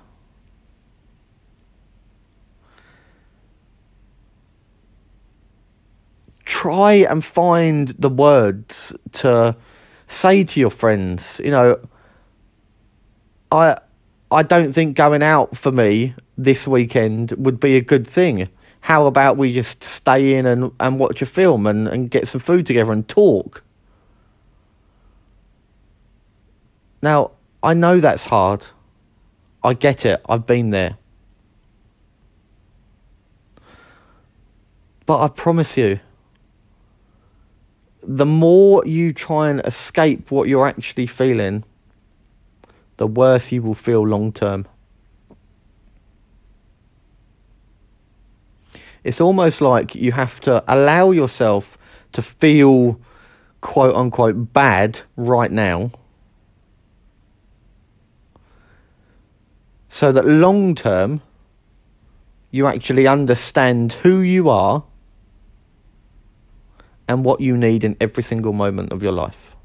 Try 6.46 6.94
and 6.94 7.24
find 7.24 7.90
the 7.90 8.10
words 8.10 8.94
to 9.14 9.56
say 10.08 10.44
to 10.44 10.60
your 10.60 10.70
friends, 10.70 11.42
you 11.44 11.52
know, 11.52 11.80
I 13.52 13.78
I 14.32 14.44
don't 14.44 14.74
think 14.74 14.98
going 14.98 15.22
out 15.22 15.56
for 15.56 15.72
me 15.72 16.16
this 16.38 16.68
weekend 16.68 17.34
would 17.34 17.60
be 17.60 17.76
a 17.76 17.82
good 17.82 18.08
thing. 18.08 18.50
How 18.82 19.06
about 19.06 19.38
we 19.38 19.54
just 19.54 19.84
stay 19.84 20.34
in 20.34 20.46
and, 20.46 20.72
and 20.80 21.00
watch 21.00 21.22
a 21.22 21.26
film 21.26 21.68
and, 21.68 21.88
and 21.88 22.10
get 22.10 22.28
some 22.28 22.42
food 22.42 22.66
together 22.66 22.92
and 22.92 23.08
talk? 23.08 23.64
Now, 27.02 27.32
I 27.64 27.74
know 27.74 28.02
that's 28.02 28.26
hard. 28.26 28.68
I 29.64 29.74
get 29.74 30.06
it. 30.06 30.22
I've 30.28 30.46
been 30.46 30.72
there. 30.72 30.98
But 35.06 35.22
I 35.22 35.30
promise 35.30 35.78
you, 35.78 36.02
the 38.02 38.26
more 38.26 38.84
you 38.86 39.14
try 39.14 39.50
and 39.50 39.62
escape 39.62 40.30
what 40.30 40.50
you're 40.50 40.68
actually 40.68 41.08
feeling, 41.08 41.64
the 42.98 43.08
worse 43.08 43.54
you 43.54 43.62
will 43.62 43.74
feel 43.74 44.06
long 44.06 44.34
term. 44.34 44.68
It's 49.06 49.22
almost 49.22 49.62
like 49.62 49.96
you 49.96 50.12
have 50.12 50.42
to 50.42 50.64
allow 50.68 51.12
yourself 51.12 51.78
to 52.12 52.22
feel 52.22 53.00
quote 53.62 53.96
unquote 53.96 54.52
bad 54.52 55.00
right 55.16 55.52
now 55.52 55.92
so 59.94 60.12
that 60.12 60.26
long 60.26 60.74
term 60.74 61.22
you 62.50 62.66
actually 62.66 63.06
understand 63.06 63.94
who 63.94 64.22
you 64.22 64.50
are 64.50 64.84
and 67.08 67.24
what 67.24 67.40
you 67.40 67.56
need 67.56 67.84
in 67.84 67.96
every 68.02 68.24
single 68.24 68.54
moment 68.54 68.92
of 68.92 69.04
your 69.04 69.12
life. 69.12 69.56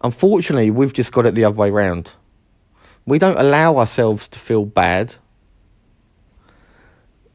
Unfortunately, 0.00 0.70
we've 0.70 0.92
just 0.92 1.10
got 1.10 1.26
it 1.26 1.34
the 1.34 1.44
other 1.44 1.56
way 1.56 1.72
round. 1.72 2.12
We 3.04 3.18
don't 3.18 3.36
allow 3.36 3.78
ourselves 3.78 4.28
to 4.28 4.38
feel 4.38 4.64
bad. 4.64 5.16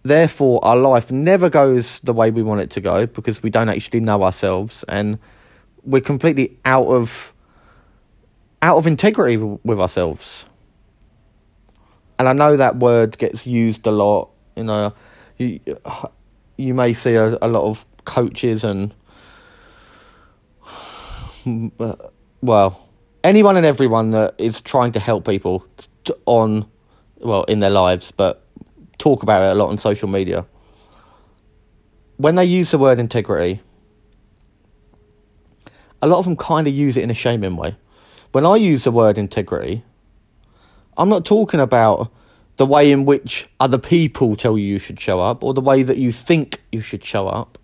Therefore, 0.04 0.64
our 0.64 0.78
life 0.78 1.12
never 1.12 1.50
goes 1.50 2.00
the 2.00 2.14
way 2.14 2.32
we 2.32 2.42
want 2.42 2.62
it 2.62 2.72
to 2.72 2.80
go 2.80 3.06
because 3.06 3.44
we 3.44 3.50
don't 3.50 3.68
actually 3.68 4.00
know 4.00 4.24
ourselves 4.24 4.86
and 4.88 5.20
we're 5.84 6.00
completely 6.00 6.58
out 6.64 6.88
of 6.88 7.33
out 8.64 8.78
of 8.78 8.88
integrity 8.88 9.36
with 9.36 9.78
ourselves. 9.78 10.46
And 12.18 12.30
I 12.30 12.34
know 12.34 12.56
that 12.56 12.78
word 12.78 13.18
gets 13.18 13.46
used 13.46 13.86
a 13.86 13.92
lot. 13.92 14.30
You 14.56 14.64
know, 14.64 14.94
you 15.38 15.60
you 16.56 16.74
may 16.74 16.94
see 16.94 17.16
a, 17.16 17.38
a 17.42 17.50
lot 17.50 17.66
of 17.66 17.86
coaches 18.06 18.64
and 18.64 18.94
well, 22.42 22.88
anyone 23.24 23.58
and 23.58 23.66
everyone 23.66 24.12
that 24.12 24.36
is 24.38 24.62
trying 24.62 24.94
to 24.94 25.00
help 25.00 25.28
people 25.28 25.66
on, 26.26 26.66
well, 27.18 27.44
in 27.44 27.60
their 27.60 27.70
lives, 27.70 28.12
but 28.12 28.46
talk 28.98 29.24
about 29.24 29.44
it 29.44 29.52
a 29.52 29.56
lot 29.56 29.70
on 29.70 29.78
social 29.78 30.08
media. 30.08 30.46
When 32.16 32.36
they 32.36 32.46
use 32.46 32.72
the 32.72 32.78
word 32.78 32.98
integrity, 33.00 33.62
a 36.02 36.08
lot 36.08 36.20
of 36.20 36.26
them 36.26 36.38
kind 36.38 36.66
of 36.66 36.74
use 36.74 36.96
it 36.96 37.04
in 37.04 37.12
a 37.12 37.16
shaming 37.16 37.58
way. 37.58 37.76
When 38.34 38.48
I 38.48 38.56
use 38.56 38.84
the 38.84 38.92
word 38.92 39.20
integrity, 39.20 39.84
I'm 40.98 41.08
not 41.08 41.24
talking 41.24 41.60
about 41.60 42.12
the 42.58 42.66
way 42.66 42.92
in 42.92 43.06
which 43.06 43.48
other 43.60 43.78
people 43.78 44.36
tell 44.36 44.58
you 44.58 44.66
you 44.66 44.80
should 44.80 45.00
show 45.00 45.20
up 45.20 45.44
or 45.44 45.54
the 45.54 45.62
way 45.62 45.84
that 45.84 45.98
you 45.98 46.12
think 46.12 46.60
you 46.72 46.82
should 46.82 47.06
show 47.06 47.28
up. 47.28 47.60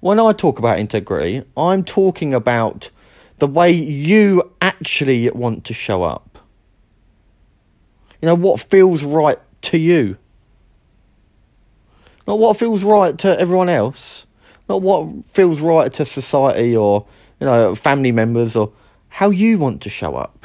When 0.00 0.18
I 0.18 0.32
talk 0.32 0.58
about 0.58 0.80
integrity, 0.80 1.44
I'm 1.56 1.84
talking 1.84 2.34
about 2.34 2.90
the 3.38 3.46
way 3.46 3.70
you 3.70 4.50
actually 4.60 5.30
want 5.30 5.64
to 5.66 5.72
show 5.72 6.02
up. 6.02 6.40
You 8.20 8.26
know, 8.26 8.34
what 8.34 8.60
feels 8.60 9.04
right 9.04 9.38
to 9.62 9.78
you. 9.78 10.16
Not 12.26 12.40
what 12.40 12.56
feels 12.56 12.82
right 12.82 13.16
to 13.18 13.38
everyone 13.38 13.68
else. 13.68 14.26
Not 14.68 14.82
what 14.82 15.28
feels 15.28 15.60
right 15.60 15.92
to 15.94 16.04
society 16.04 16.76
or, 16.76 17.06
you 17.38 17.46
know, 17.46 17.76
family 17.76 18.10
members 18.10 18.56
or 18.56 18.72
how 19.16 19.30
you 19.30 19.58
want 19.58 19.80
to 19.80 19.88
show 19.88 20.14
up. 20.14 20.44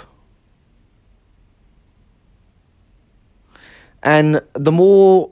And 4.02 4.42
the 4.54 4.72
more 4.72 5.30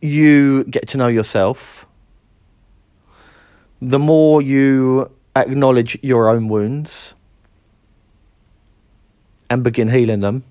you 0.00 0.64
get 0.64 0.88
to 0.88 0.96
know 0.96 1.06
yourself, 1.06 1.86
the 3.80 4.00
more 4.00 4.42
you 4.42 5.08
acknowledge 5.36 5.96
your 6.02 6.28
own 6.28 6.48
wounds 6.48 7.14
and 9.48 9.62
begin 9.62 9.88
healing 9.88 10.18
them, 10.18 10.42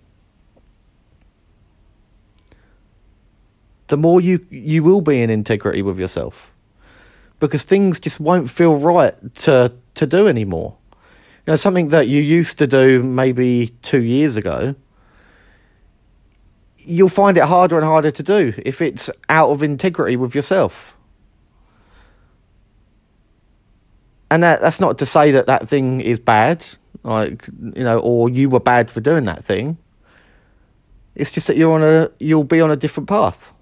the 3.90 3.98
more 3.98 4.22
you 4.22 4.40
you 4.50 4.84
will 4.84 5.02
be 5.02 5.22
in 5.22 5.30
integrity 5.30 5.82
with 5.82 6.00
yourself. 6.00 6.50
Because 7.42 7.64
things 7.64 8.00
just 8.00 8.22
won't 8.22 8.50
feel 8.50 8.78
right 8.78 9.36
to 9.44 9.74
to 9.96 10.08
do 10.08 10.30
anymore. 10.30 10.77
Know, 11.48 11.56
something 11.56 11.88
that 11.90 12.10
you 12.10 12.22
used 12.22 12.58
to 12.58 12.68
do 12.68 13.02
maybe 13.02 13.70
two 13.82 14.02
years 14.02 14.36
ago, 14.36 14.76
you'll 16.78 17.08
find 17.08 17.38
it 17.38 17.44
harder 17.46 17.78
and 17.78 17.86
harder 17.86 18.12
to 18.12 18.24
do 18.24 18.54
if 18.66 18.82
it's 18.82 19.10
out 19.30 19.50
of 19.50 19.64
integrity 19.64 20.18
with 20.18 20.36
yourself. 20.36 20.98
And 24.30 24.44
that, 24.44 24.60
that's 24.60 24.82
not 24.82 24.98
to 25.00 25.06
say 25.06 25.32
that 25.32 25.46
that 25.46 25.70
thing 25.70 26.02
is 26.02 26.20
bad, 26.20 26.66
like 27.04 27.48
you 27.48 27.84
know, 27.84 28.00
or 28.00 28.30
you 28.30 28.50
were 28.50 28.60
bad 28.60 28.92
for 28.92 29.00
doing 29.00 29.24
that 29.26 29.46
thing. 29.46 29.78
It's 31.16 31.32
just 31.32 31.48
that 31.48 31.56
you're 31.56 31.72
on 31.72 31.82
a 31.82 32.12
you'll 32.20 32.44
be 32.44 32.60
on 32.60 32.72
a 32.72 32.76
different 32.76 33.08
path. 33.08 33.54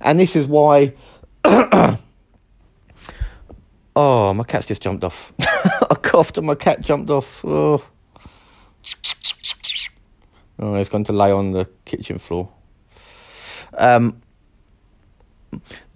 And 0.00 0.18
this 0.18 0.34
is 0.34 0.46
why 0.46 0.94
Oh, 3.98 4.34
my 4.34 4.44
cat's 4.44 4.66
just 4.66 4.82
jumped 4.82 5.04
off. 5.04 5.32
I 5.40 5.96
coughed 6.02 6.36
and 6.36 6.46
my 6.46 6.54
cat 6.54 6.82
jumped 6.82 7.08
off. 7.08 7.42
Oh. 7.42 7.82
oh, 10.58 10.74
it's 10.74 10.90
going 10.90 11.04
to 11.04 11.14
lay 11.14 11.32
on 11.32 11.52
the 11.52 11.66
kitchen 11.86 12.18
floor. 12.18 12.50
Um, 13.72 14.20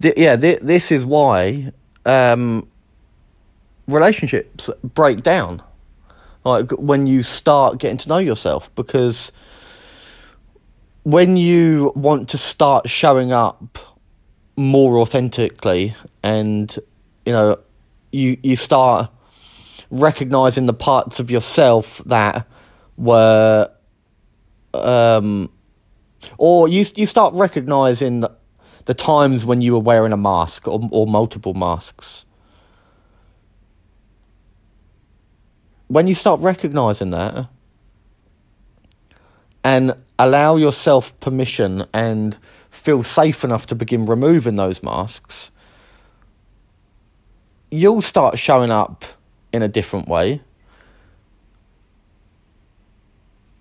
th- 0.01 0.17
yeah, 0.17 0.35
th- 0.35 0.61
this 0.61 0.91
is 0.91 1.05
why 1.05 1.71
um, 2.07 2.67
relationships 3.87 4.71
break 4.83 5.21
down. 5.21 5.61
Like 6.43 6.71
when 6.71 7.05
you 7.05 7.21
start 7.21 7.77
getting 7.77 7.97
to 7.97 8.09
know 8.09 8.17
yourself, 8.17 8.73
because 8.73 9.31
when 11.03 11.37
you 11.37 11.93
want 11.95 12.29
to 12.29 12.39
start 12.39 12.89
showing 12.89 13.31
up 13.31 13.77
more 14.55 14.97
authentically 14.97 15.95
and 16.23 16.75
you 17.25 17.31
know 17.31 17.57
you 18.11 18.37
you 18.43 18.55
start 18.55 19.09
recognizing 19.89 20.65
the 20.65 20.73
parts 20.73 21.19
of 21.19 21.29
yourself 21.31 22.01
that 22.05 22.47
were 22.97 23.69
um 24.73 25.49
or 26.37 26.67
you 26.67 26.85
you 26.95 27.05
start 27.05 27.33
recognizing 27.33 28.21
the, 28.21 28.31
the 28.85 28.93
times 28.93 29.45
when 29.45 29.61
you 29.61 29.73
were 29.73 29.79
wearing 29.79 30.13
a 30.13 30.17
mask 30.17 30.67
or, 30.67 30.87
or 30.91 31.07
multiple 31.07 31.53
masks. 31.53 32.25
When 35.87 36.07
you 36.07 36.15
start 36.15 36.39
recognizing 36.39 37.11
that 37.11 37.47
and 39.63 39.93
allow 40.17 40.55
yourself 40.55 41.17
permission 41.19 41.85
and 41.93 42.37
feel 42.69 43.03
safe 43.03 43.43
enough 43.43 43.67
to 43.67 43.75
begin 43.75 44.05
removing 44.05 44.55
those 44.55 44.81
masks 44.81 45.51
you'll 47.71 48.01
start 48.01 48.37
showing 48.37 48.69
up 48.69 49.05
in 49.51 49.63
a 49.63 49.67
different 49.67 50.07
way. 50.07 50.41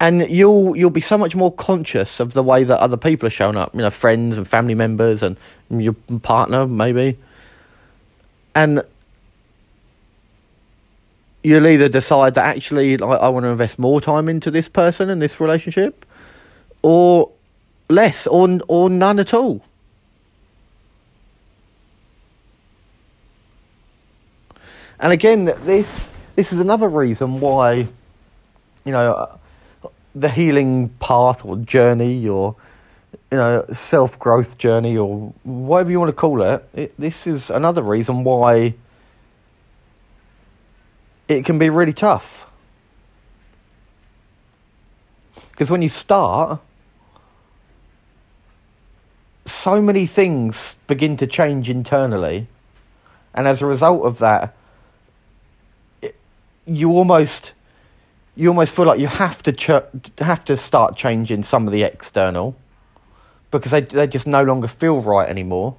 And 0.01 0.29
you'll 0.31 0.77
you'll 0.77 0.91
be 0.91 1.03
so 1.03 1.19
much 1.19 1.37
more 1.37 1.53
conscious 1.53 2.21
of 2.21 2.33
the 2.33 2.43
way 2.43 2.65
that 2.65 2.81
other 2.81 2.97
people 2.97 3.27
are 3.27 3.31
showing 3.31 3.57
up, 3.57 3.75
you 3.75 3.81
know, 3.81 3.91
friends 3.91 4.37
and 4.37 4.49
family 4.49 4.75
members 4.75 5.23
and 5.23 5.37
your 5.71 5.95
partner 6.23 6.67
maybe. 6.67 7.19
And 8.55 8.83
you'll 11.43 11.67
either 11.67 11.89
decide 11.89 12.35
that 12.35 12.57
actually 12.57 12.97
like, 12.97 13.21
I 13.21 13.29
want 13.29 13.45
to 13.45 13.51
invest 13.51 13.79
more 13.79 14.01
time 14.01 14.29
into 14.29 14.51
this 14.51 14.69
person 14.69 15.11
and 15.11 15.21
this 15.21 15.39
relationship, 15.39 16.07
or 16.83 17.31
less, 17.91 18.27
or 18.27 18.59
or 18.69 18.89
none 18.89 19.19
at 19.19 19.35
all. 19.35 19.63
And 25.01 25.13
again, 25.13 25.47
this 25.65 26.11
this 26.37 26.53
is 26.53 26.61
another 26.61 26.89
reason 26.89 27.41
why, 27.41 27.89
you 28.85 28.93
know, 28.93 29.13
uh, 29.13 29.37
the 30.15 30.29
healing 30.29 30.91
path 31.01 31.45
or 31.45 31.57
journey 31.57 32.29
or 32.29 32.55
you 33.31 33.39
know 33.39 33.65
self 33.73 34.19
growth 34.19 34.59
journey 34.59 34.99
or 34.99 35.33
whatever 35.45 35.91
you 35.91 35.99
want 35.99 36.11
to 36.11 36.17
call 36.17 36.43
it, 36.43 36.69
it. 36.75 36.95
This 36.99 37.27
is 37.27 37.49
another 37.49 37.83
reason 37.83 38.25
why 38.25 38.75
it 41.29 41.47
can 41.47 41.59
be 41.59 41.71
really 41.71 41.95
tough. 41.95 42.47
Because 45.53 45.71
when 45.71 45.81
you 45.81 45.89
start, 45.89 46.61
so 49.47 49.81
many 49.81 50.05
things 50.07 50.77
begin 50.87 51.17
to 51.17 51.27
change 51.27 51.71
internally, 51.71 52.47
and 53.33 53.49
as 53.49 53.63
a 53.63 53.67
result 53.67 54.05
of 54.05 54.19
that, 54.19 54.55
you 56.71 56.93
almost 56.93 57.53
you 58.37 58.49
almost 58.49 58.75
feel 58.75 58.87
like 58.87 59.01
you 59.01 59.09
have 59.09 59.43
to 59.43 59.53
ch- 59.53 59.85
have 60.19 60.45
to 60.45 60.57
start 60.57 60.97
changing 60.97 61.43
some 61.43 61.67
of 61.67 61.73
the 61.73 61.83
external 61.83 62.57
because 63.51 63.73
they 63.73 63.81
they 63.81 64.07
just 64.07 64.27
no 64.27 64.43
longer 64.43 64.69
feel 64.69 65.01
right 65.01 65.29
anymore. 65.29 65.75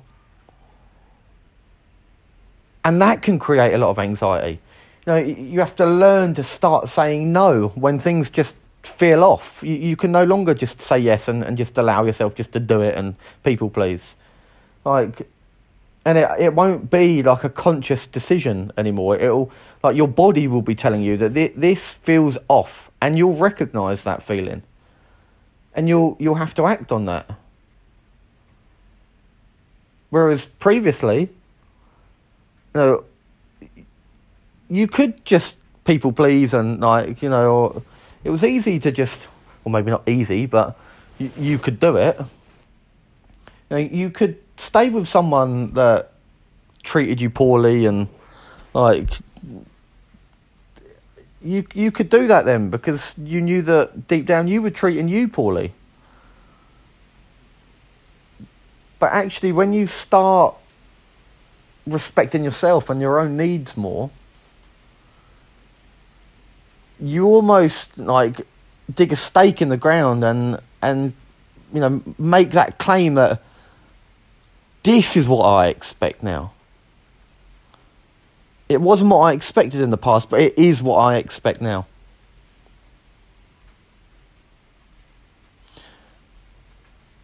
And 2.83 3.01
that 3.01 3.21
can 3.21 3.39
create 3.39 3.73
a 3.73 3.77
lot 3.77 3.89
of 3.89 3.99
anxiety. 3.99 4.59
You 5.05 5.13
know, 5.13 5.17
you 5.17 5.59
have 5.59 5.75
to 5.77 5.85
learn 5.85 6.33
to 6.35 6.43
start 6.43 6.89
saying 6.89 7.31
no 7.31 7.69
when 7.69 7.99
things 7.99 8.29
just 8.29 8.55
feel 8.83 9.23
off. 9.23 9.61
You, 9.63 9.75
you 9.75 9.95
can 9.95 10.11
no 10.11 10.23
longer 10.23 10.53
just 10.53 10.81
say 10.81 10.97
yes 10.99 11.27
and, 11.27 11.43
and 11.43 11.57
just 11.57 11.77
allow 11.77 12.03
yourself 12.03 12.35
just 12.35 12.51
to 12.53 12.59
do 12.59 12.81
it 12.81 12.95
and 12.95 13.15
people 13.43 13.69
please. 13.69 14.15
Like 14.83 15.27
and 16.05 16.17
it 16.17 16.27
it 16.39 16.53
won't 16.53 16.89
be 16.89 17.21
like 17.21 17.43
a 17.43 17.49
conscious 17.49 18.07
decision 18.07 18.71
anymore. 18.77 19.17
It'll 19.17 19.51
like 19.83 19.95
your 19.95 20.07
body 20.07 20.47
will 20.47 20.61
be 20.61 20.75
telling 20.75 21.01
you 21.01 21.17
that 21.17 21.33
th- 21.33 21.53
this 21.55 21.93
feels 21.93 22.37
off, 22.47 22.89
and 23.01 23.17
you'll 23.17 23.37
recognise 23.37 24.03
that 24.03 24.23
feeling, 24.23 24.63
and 25.75 25.87
you'll 25.87 26.17
you'll 26.19 26.35
have 26.35 26.53
to 26.55 26.65
act 26.65 26.91
on 26.91 27.05
that. 27.05 27.29
Whereas 30.09 30.45
previously, 30.45 31.29
you 32.73 32.81
know, 32.81 33.03
you 34.69 34.87
could 34.87 35.23
just 35.23 35.57
people 35.85 36.11
please 36.11 36.53
and 36.53 36.81
like 36.81 37.21
you 37.21 37.29
know, 37.29 37.83
it 38.23 38.29
was 38.29 38.43
easy 38.43 38.79
to 38.79 38.91
just, 38.91 39.19
or 39.63 39.71
maybe 39.71 39.91
not 39.91 40.07
easy, 40.07 40.47
but 40.47 40.77
you, 41.19 41.31
you 41.37 41.59
could 41.59 41.79
do 41.79 41.95
it. 41.97 42.17
You 42.19 42.25
know, 43.69 43.77
you 43.77 44.09
could 44.09 44.37
stay 44.61 44.89
with 44.89 45.07
someone 45.07 45.73
that 45.73 46.11
treated 46.83 47.19
you 47.19 47.29
poorly 47.29 47.85
and 47.87 48.07
like 48.73 49.09
you 51.43 51.65
you 51.73 51.91
could 51.91 52.09
do 52.09 52.27
that 52.27 52.45
then 52.45 52.69
because 52.69 53.15
you 53.17 53.41
knew 53.41 53.63
that 53.63 54.07
deep 54.07 54.25
down 54.27 54.47
you 54.47 54.61
were 54.61 54.69
treating 54.69 55.07
you 55.07 55.27
poorly. 55.27 55.73
But 58.99 59.11
actually 59.11 59.51
when 59.51 59.73
you 59.73 59.87
start 59.87 60.55
respecting 61.87 62.43
yourself 62.43 62.91
and 62.91 63.01
your 63.01 63.19
own 63.19 63.35
needs 63.35 63.75
more, 63.75 64.11
you 66.99 67.25
almost 67.25 67.97
like 67.97 68.41
dig 68.93 69.11
a 69.11 69.15
stake 69.15 69.59
in 69.59 69.69
the 69.69 69.77
ground 69.77 70.23
and 70.23 70.59
and 70.83 71.13
you 71.73 71.79
know 71.79 72.03
make 72.19 72.51
that 72.51 72.77
claim 72.77 73.15
that 73.15 73.41
this 74.83 75.15
is 75.15 75.27
what 75.27 75.43
I 75.43 75.67
expect 75.67 76.23
now. 76.23 76.53
It 78.67 78.81
wasn't 78.81 79.11
what 79.11 79.19
I 79.19 79.33
expected 79.33 79.81
in 79.81 79.89
the 79.91 79.97
past, 79.97 80.29
but 80.29 80.39
it 80.39 80.57
is 80.57 80.81
what 80.81 80.97
I 80.97 81.17
expect 81.17 81.61
now. 81.61 81.87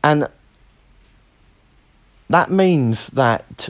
And 0.04 0.28
that 2.30 2.52
means 2.52 3.08
that 3.08 3.70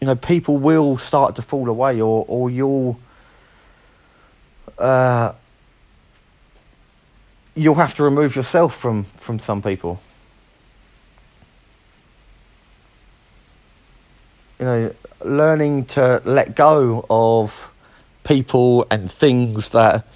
you 0.00 0.06
know 0.06 0.16
people 0.16 0.56
will 0.56 0.96
start 0.98 1.36
to 1.36 1.42
fall 1.42 1.68
away 1.68 2.00
or 2.00 2.24
or 2.28 2.50
you'll 2.50 2.98
uh, 4.78 5.32
you'll 7.54 7.74
have 7.74 7.94
to 7.96 8.02
remove 8.02 8.34
yourself 8.36 8.74
from 8.74 9.04
from 9.16 9.38
some 9.38 9.62
people 9.62 10.00
you 14.64 14.70
know, 14.70 14.94
learning 15.22 15.84
to 15.84 16.22
let 16.24 16.56
go 16.56 17.04
of 17.10 17.70
people 18.24 18.86
and 18.90 19.12
things 19.12 19.68
that 19.70 20.06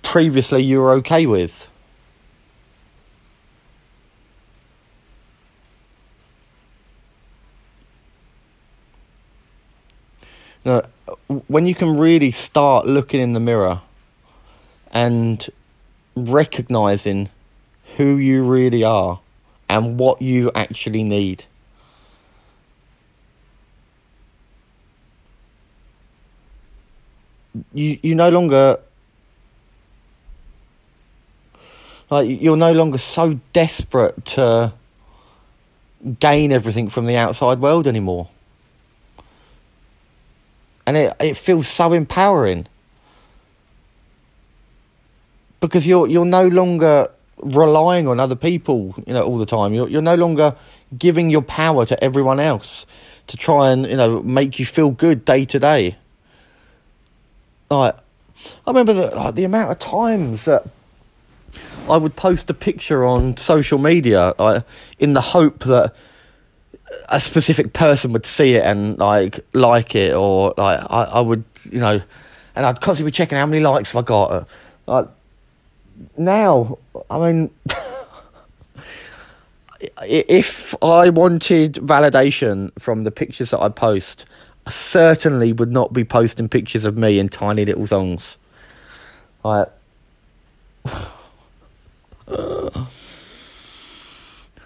previously 0.00 0.62
you 0.62 0.80
were 0.80 0.92
okay 0.92 1.26
with. 1.26 1.68
Know, 10.64 10.82
when 11.48 11.66
you 11.66 11.74
can 11.74 11.98
really 11.98 12.30
start 12.30 12.86
looking 12.86 13.20
in 13.20 13.34
the 13.34 13.40
mirror 13.40 13.82
and 14.92 15.46
recognizing 16.16 17.28
who 17.98 18.16
you 18.16 18.44
really 18.44 18.82
are 18.82 19.20
and 19.68 20.00
what 20.00 20.22
you 20.22 20.50
actually 20.54 21.02
need. 21.02 21.44
You 27.72 27.98
you 28.02 28.14
no 28.14 28.28
longer 28.28 28.78
Like 32.10 32.40
you're 32.40 32.56
no 32.56 32.72
longer 32.72 32.98
so 32.98 33.38
desperate 33.52 34.24
to 34.26 34.72
gain 36.20 36.52
everything 36.52 36.88
from 36.88 37.06
the 37.06 37.16
outside 37.16 37.58
world 37.58 37.86
anymore. 37.86 38.28
And 40.86 40.96
it 40.96 41.14
it 41.18 41.36
feels 41.36 41.66
so 41.66 41.92
empowering. 41.92 42.66
Because 45.60 45.86
you're 45.86 46.06
you're 46.06 46.24
no 46.24 46.46
longer 46.46 47.10
relying 47.38 48.06
on 48.06 48.20
other 48.20 48.36
people, 48.36 48.94
you 49.04 49.12
know, 49.12 49.24
all 49.24 49.38
the 49.38 49.46
time. 49.46 49.74
You're 49.74 49.88
you're 49.88 50.00
no 50.02 50.14
longer 50.14 50.54
giving 50.96 51.28
your 51.28 51.42
power 51.42 51.84
to 51.86 52.04
everyone 52.04 52.38
else 52.38 52.86
to 53.26 53.36
try 53.36 53.72
and, 53.72 53.84
you 53.86 53.96
know, 53.96 54.22
make 54.22 54.60
you 54.60 54.66
feel 54.66 54.90
good 54.90 55.24
day 55.24 55.44
to 55.46 55.58
day. 55.58 55.96
Like 57.70 57.96
I 58.66 58.70
remember 58.70 58.92
the 58.92 59.14
like, 59.14 59.34
the 59.34 59.44
amount 59.44 59.72
of 59.72 59.78
times 59.78 60.44
that 60.44 60.66
I 61.88 61.96
would 61.96 62.16
post 62.16 62.50
a 62.50 62.54
picture 62.54 63.04
on 63.04 63.36
social 63.36 63.78
media 63.78 64.34
like, 64.38 64.64
in 64.98 65.14
the 65.14 65.20
hope 65.20 65.64
that 65.64 65.94
a 67.08 67.20
specific 67.20 67.72
person 67.72 68.12
would 68.12 68.26
see 68.26 68.54
it 68.54 68.64
and 68.64 68.98
like 68.98 69.40
like 69.52 69.94
it 69.94 70.14
or 70.14 70.54
like 70.56 70.80
I, 70.80 71.04
I 71.04 71.20
would 71.20 71.44
you 71.64 71.80
know 71.80 72.00
and 72.54 72.66
I'd 72.66 72.80
constantly 72.80 73.10
be 73.10 73.14
checking 73.14 73.38
how 73.38 73.46
many 73.46 73.62
likes 73.62 73.92
have 73.92 74.04
I 74.04 74.06
got. 74.06 74.48
Like 74.86 75.08
now 76.16 76.78
I 77.10 77.32
mean 77.32 77.50
if 80.02 80.74
I 80.82 81.10
wanted 81.10 81.74
validation 81.74 82.72
from 82.78 83.04
the 83.04 83.10
pictures 83.10 83.50
that 83.50 83.60
I 83.60 83.68
post 83.68 84.26
I 84.66 84.70
certainly 84.70 85.52
would 85.52 85.70
not 85.70 85.92
be 85.92 86.04
posting 86.04 86.48
pictures 86.48 86.84
of 86.84 86.98
me 86.98 87.20
in 87.20 87.28
tiny 87.28 87.64
little 87.64 87.86
songs 87.86 88.36
like 89.44 89.68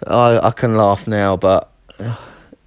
I 0.07 0.39
I 0.47 0.51
can 0.51 0.75
laugh 0.75 1.07
now, 1.07 1.37
but 1.37 1.71
you 1.99 2.15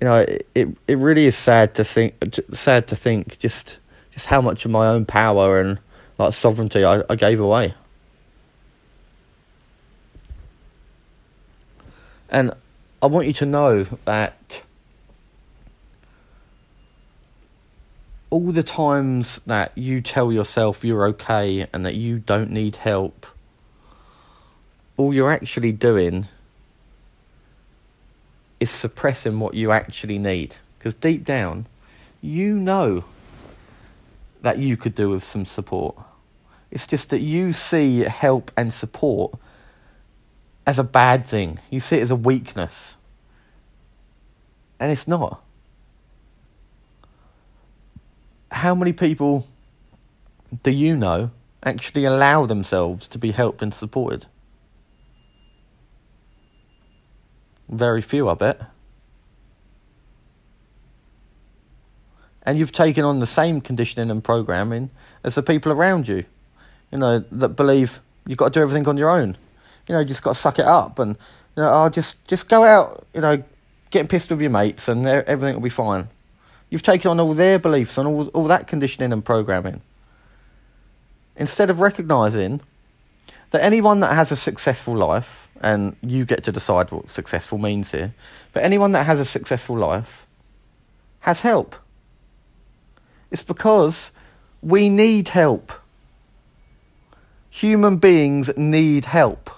know 0.00 0.16
it, 0.16 0.46
it 0.54 0.68
it 0.86 0.98
really 0.98 1.26
is 1.26 1.36
sad 1.36 1.74
to 1.74 1.84
think 1.84 2.14
sad 2.52 2.86
to 2.88 2.96
think 2.96 3.38
just 3.40 3.78
just 4.12 4.26
how 4.26 4.40
much 4.40 4.64
of 4.64 4.70
my 4.70 4.86
own 4.86 5.04
power 5.04 5.60
and 5.60 5.78
like 6.18 6.32
sovereignty 6.32 6.84
I, 6.84 7.02
I 7.10 7.16
gave 7.16 7.40
away. 7.40 7.74
And 12.28 12.52
I 13.02 13.06
want 13.06 13.26
you 13.26 13.32
to 13.34 13.46
know 13.46 13.84
that 14.06 14.62
all 18.34 18.50
the 18.50 18.62
times 18.62 19.40
that 19.46 19.70
you 19.76 20.00
tell 20.00 20.32
yourself 20.32 20.84
you're 20.84 21.06
okay 21.06 21.68
and 21.72 21.86
that 21.86 21.94
you 21.94 22.18
don't 22.18 22.50
need 22.50 22.74
help 22.76 23.26
all 24.96 25.12
you're 25.12 25.30
actually 25.30 25.72
doing 25.72 26.26
is 28.60 28.70
suppressing 28.70 29.38
what 29.40 29.54
you 29.54 29.72
actually 29.72 30.18
need. 30.18 30.56
Because 30.78 30.94
deep 30.94 31.24
down, 31.24 31.66
you 32.22 32.54
know 32.54 33.04
that 34.42 34.58
you 34.58 34.76
could 34.76 34.94
do 34.94 35.10
with 35.10 35.24
some 35.24 35.44
support. 35.44 35.96
It's 36.70 36.86
just 36.86 37.10
that 37.10 37.20
you 37.20 37.52
see 37.52 38.00
help 38.00 38.50
and 38.56 38.72
support 38.72 39.34
as 40.66 40.78
a 40.78 40.84
bad 40.84 41.26
thing. 41.26 41.60
You 41.70 41.80
see 41.80 41.98
it 41.98 42.02
as 42.02 42.10
a 42.10 42.16
weakness. 42.16 42.96
And 44.80 44.90
it's 44.90 45.08
not. 45.08 45.43
How 48.54 48.72
many 48.72 48.92
people 48.92 49.48
do 50.62 50.70
you 50.70 50.96
know 50.96 51.32
actually 51.64 52.04
allow 52.04 52.46
themselves 52.46 53.08
to 53.08 53.18
be 53.18 53.32
helped 53.32 53.62
and 53.62 53.74
supported? 53.74 54.26
Very 57.68 58.00
few, 58.00 58.28
I 58.28 58.34
bet. 58.34 58.60
And 62.46 62.56
you've 62.56 62.70
taken 62.70 63.04
on 63.04 63.18
the 63.18 63.26
same 63.26 63.60
conditioning 63.60 64.08
and 64.08 64.22
programming 64.22 64.90
as 65.24 65.34
the 65.34 65.42
people 65.42 65.72
around 65.72 66.06
you, 66.06 66.24
you 66.92 66.98
know, 66.98 67.24
that 67.32 67.50
believe 67.50 68.00
you've 68.24 68.38
got 68.38 68.52
to 68.52 68.60
do 68.60 68.62
everything 68.62 68.86
on 68.86 68.96
your 68.96 69.10
own. 69.10 69.36
You 69.88 69.94
know, 69.94 69.98
you 69.98 70.06
just 70.06 70.22
got 70.22 70.34
to 70.34 70.40
suck 70.40 70.60
it 70.60 70.64
up 70.64 71.00
and, 71.00 71.16
you 71.56 71.62
know, 71.64 71.70
oh, 71.72 71.88
just, 71.88 72.24
just 72.28 72.48
go 72.48 72.62
out, 72.62 73.04
you 73.14 73.20
know, 73.20 73.42
getting 73.90 74.06
pissed 74.06 74.30
with 74.30 74.40
your 74.40 74.50
mates 74.50 74.86
and 74.86 75.04
everything 75.06 75.56
will 75.56 75.62
be 75.62 75.70
fine. 75.70 76.08
You've 76.74 76.82
taken 76.82 77.08
on 77.08 77.20
all 77.20 77.34
their 77.34 77.60
beliefs 77.60 77.98
and 77.98 78.08
all, 78.08 78.26
all 78.30 78.48
that 78.48 78.66
conditioning 78.66 79.12
and 79.12 79.24
programming. 79.24 79.80
Instead 81.36 81.70
of 81.70 81.78
recognizing 81.78 82.60
that 83.50 83.62
anyone 83.62 84.00
that 84.00 84.12
has 84.12 84.32
a 84.32 84.36
successful 84.36 84.96
life, 84.96 85.48
and 85.60 85.96
you 86.02 86.24
get 86.24 86.42
to 86.42 86.50
decide 86.50 86.90
what 86.90 87.08
successful 87.08 87.58
means 87.58 87.92
here, 87.92 88.12
but 88.52 88.64
anyone 88.64 88.90
that 88.90 89.06
has 89.06 89.20
a 89.20 89.24
successful 89.24 89.78
life 89.78 90.26
has 91.20 91.42
help. 91.42 91.76
It's 93.30 93.44
because 93.44 94.10
we 94.60 94.88
need 94.88 95.28
help. 95.28 95.72
Human 97.50 97.98
beings 97.98 98.50
need 98.56 99.04
help. 99.04 99.48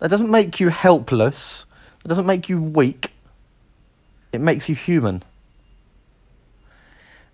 That 0.00 0.10
doesn't 0.10 0.32
make 0.32 0.58
you 0.58 0.70
helpless. 0.70 1.66
It 2.04 2.08
doesn't 2.08 2.26
make 2.26 2.48
you 2.48 2.60
weak. 2.60 3.12
It 4.32 4.40
makes 4.40 4.68
you 4.68 4.74
human. 4.74 5.22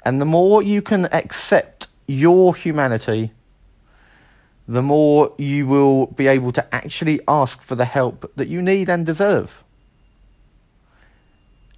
And 0.05 0.21
the 0.21 0.25
more 0.25 0.63
you 0.63 0.83
can 0.83 1.07
accept 1.13 1.89
your 2.07 2.55
humanity 2.55 3.33
the 4.69 4.83
more 4.83 5.33
you 5.39 5.67
will 5.67 6.07
be 6.07 6.27
able 6.27 6.53
to 6.53 6.75
actually 6.75 7.21
ask 7.29 7.63
for 7.63 7.77
the 7.77 7.85
help 7.85 8.31
that 8.37 8.49
you 8.49 8.61
need 8.61 8.89
and 8.89 9.07
deserve. 9.07 9.63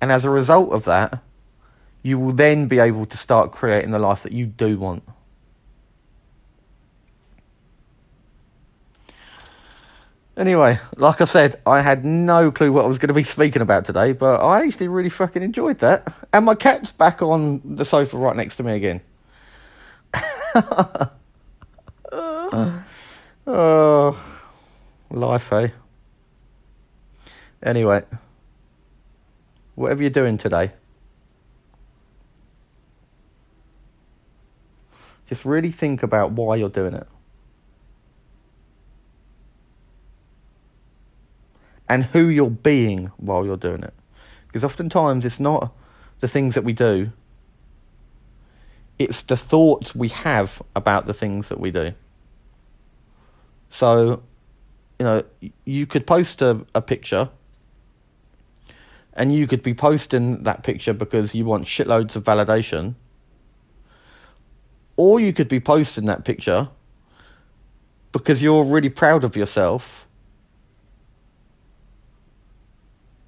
And 0.00 0.10
as 0.10 0.24
a 0.24 0.30
result 0.30 0.72
of 0.72 0.84
that, 0.84 1.22
you 2.02 2.18
will 2.18 2.32
then 2.32 2.66
be 2.66 2.78
able 2.78 3.04
to 3.04 3.16
start 3.16 3.52
creating 3.52 3.90
the 3.90 3.98
life 3.98 4.22
that 4.22 4.32
you 4.32 4.46
do 4.46 4.78
want. 4.78 5.02
Anyway, 10.38 10.78
like 10.96 11.20
I 11.20 11.24
said, 11.24 11.60
I 11.66 11.80
had 11.80 12.04
no 12.04 12.52
clue 12.52 12.72
what 12.72 12.84
I 12.84 12.86
was 12.88 13.00
going 13.00 13.08
to 13.08 13.14
be 13.14 13.24
speaking 13.24 13.60
about 13.60 13.84
today, 13.84 14.12
but 14.12 14.40
I 14.40 14.64
actually 14.64 14.86
really 14.86 15.10
fucking 15.10 15.42
enjoyed 15.42 15.80
that. 15.80 16.14
And 16.32 16.44
my 16.44 16.54
cat's 16.54 16.92
back 16.92 17.22
on 17.22 17.60
the 17.64 17.84
sofa 17.84 18.16
right 18.16 18.36
next 18.36 18.54
to 18.56 18.62
me 18.62 18.76
again. 18.76 19.00
oh, 23.48 24.16
life, 25.10 25.52
eh? 25.52 25.68
Anyway, 27.60 28.04
whatever 29.74 30.02
you're 30.04 30.10
doing 30.10 30.38
today, 30.38 30.70
just 35.26 35.44
really 35.44 35.72
think 35.72 36.04
about 36.04 36.30
why 36.30 36.54
you're 36.54 36.68
doing 36.68 36.94
it. 36.94 37.08
And 41.88 42.04
who 42.04 42.28
you're 42.28 42.50
being 42.50 43.10
while 43.16 43.44
you're 43.44 43.56
doing 43.56 43.82
it. 43.82 43.94
Because 44.46 44.64
oftentimes 44.64 45.24
it's 45.24 45.40
not 45.40 45.72
the 46.20 46.28
things 46.28 46.54
that 46.54 46.64
we 46.64 46.72
do, 46.72 47.12
it's 48.98 49.22
the 49.22 49.36
thoughts 49.36 49.94
we 49.94 50.08
have 50.08 50.60
about 50.74 51.06
the 51.06 51.14
things 51.14 51.48
that 51.48 51.60
we 51.60 51.70
do. 51.70 51.92
So, 53.70 54.22
you 54.98 55.04
know, 55.04 55.22
you 55.64 55.86
could 55.86 56.06
post 56.06 56.42
a, 56.42 56.66
a 56.74 56.82
picture 56.82 57.28
and 59.14 59.32
you 59.32 59.46
could 59.46 59.62
be 59.62 59.74
posting 59.74 60.42
that 60.44 60.62
picture 60.62 60.92
because 60.92 61.34
you 61.34 61.44
want 61.44 61.66
shitloads 61.66 62.16
of 62.16 62.24
validation. 62.24 62.94
Or 64.96 65.20
you 65.20 65.32
could 65.32 65.48
be 65.48 65.60
posting 65.60 66.06
that 66.06 66.24
picture 66.24 66.68
because 68.10 68.42
you're 68.42 68.64
really 68.64 68.88
proud 68.88 69.22
of 69.22 69.36
yourself 69.36 70.07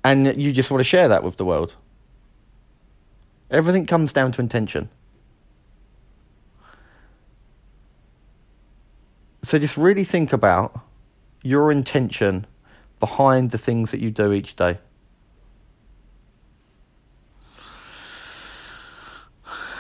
and 0.05 0.41
you 0.41 0.53
just 0.53 0.71
want 0.71 0.81
to 0.81 0.85
share 0.85 1.09
that 1.09 1.23
with 1.23 1.37
the 1.37 1.45
world. 1.45 1.77
Everything 3.51 3.87
comes 3.87 4.13
down 4.13 4.33
to 4.33 4.41
intention. 4.41 4.89
So 9.43 9.59
just 9.59 9.77
really 9.77 10.05
think 10.05 10.33
about 10.33 10.79
your 11.43 11.73
intention 11.73 12.47
behind 13.01 13.51
the 13.51 13.59
things 13.59 13.91
that 13.91 14.01
you 14.01 14.11
do 14.11 14.33
each 14.33 14.55
day. 14.55 14.79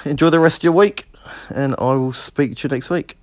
Enjoy 0.04 0.30
the 0.30 0.40
rest 0.40 0.60
of 0.60 0.64
your 0.64 0.72
week, 0.72 1.06
and 1.50 1.74
I 1.78 1.92
will 1.94 2.14
speak 2.14 2.56
to 2.56 2.68
you 2.68 2.74
next 2.74 2.88
week. 2.88 3.19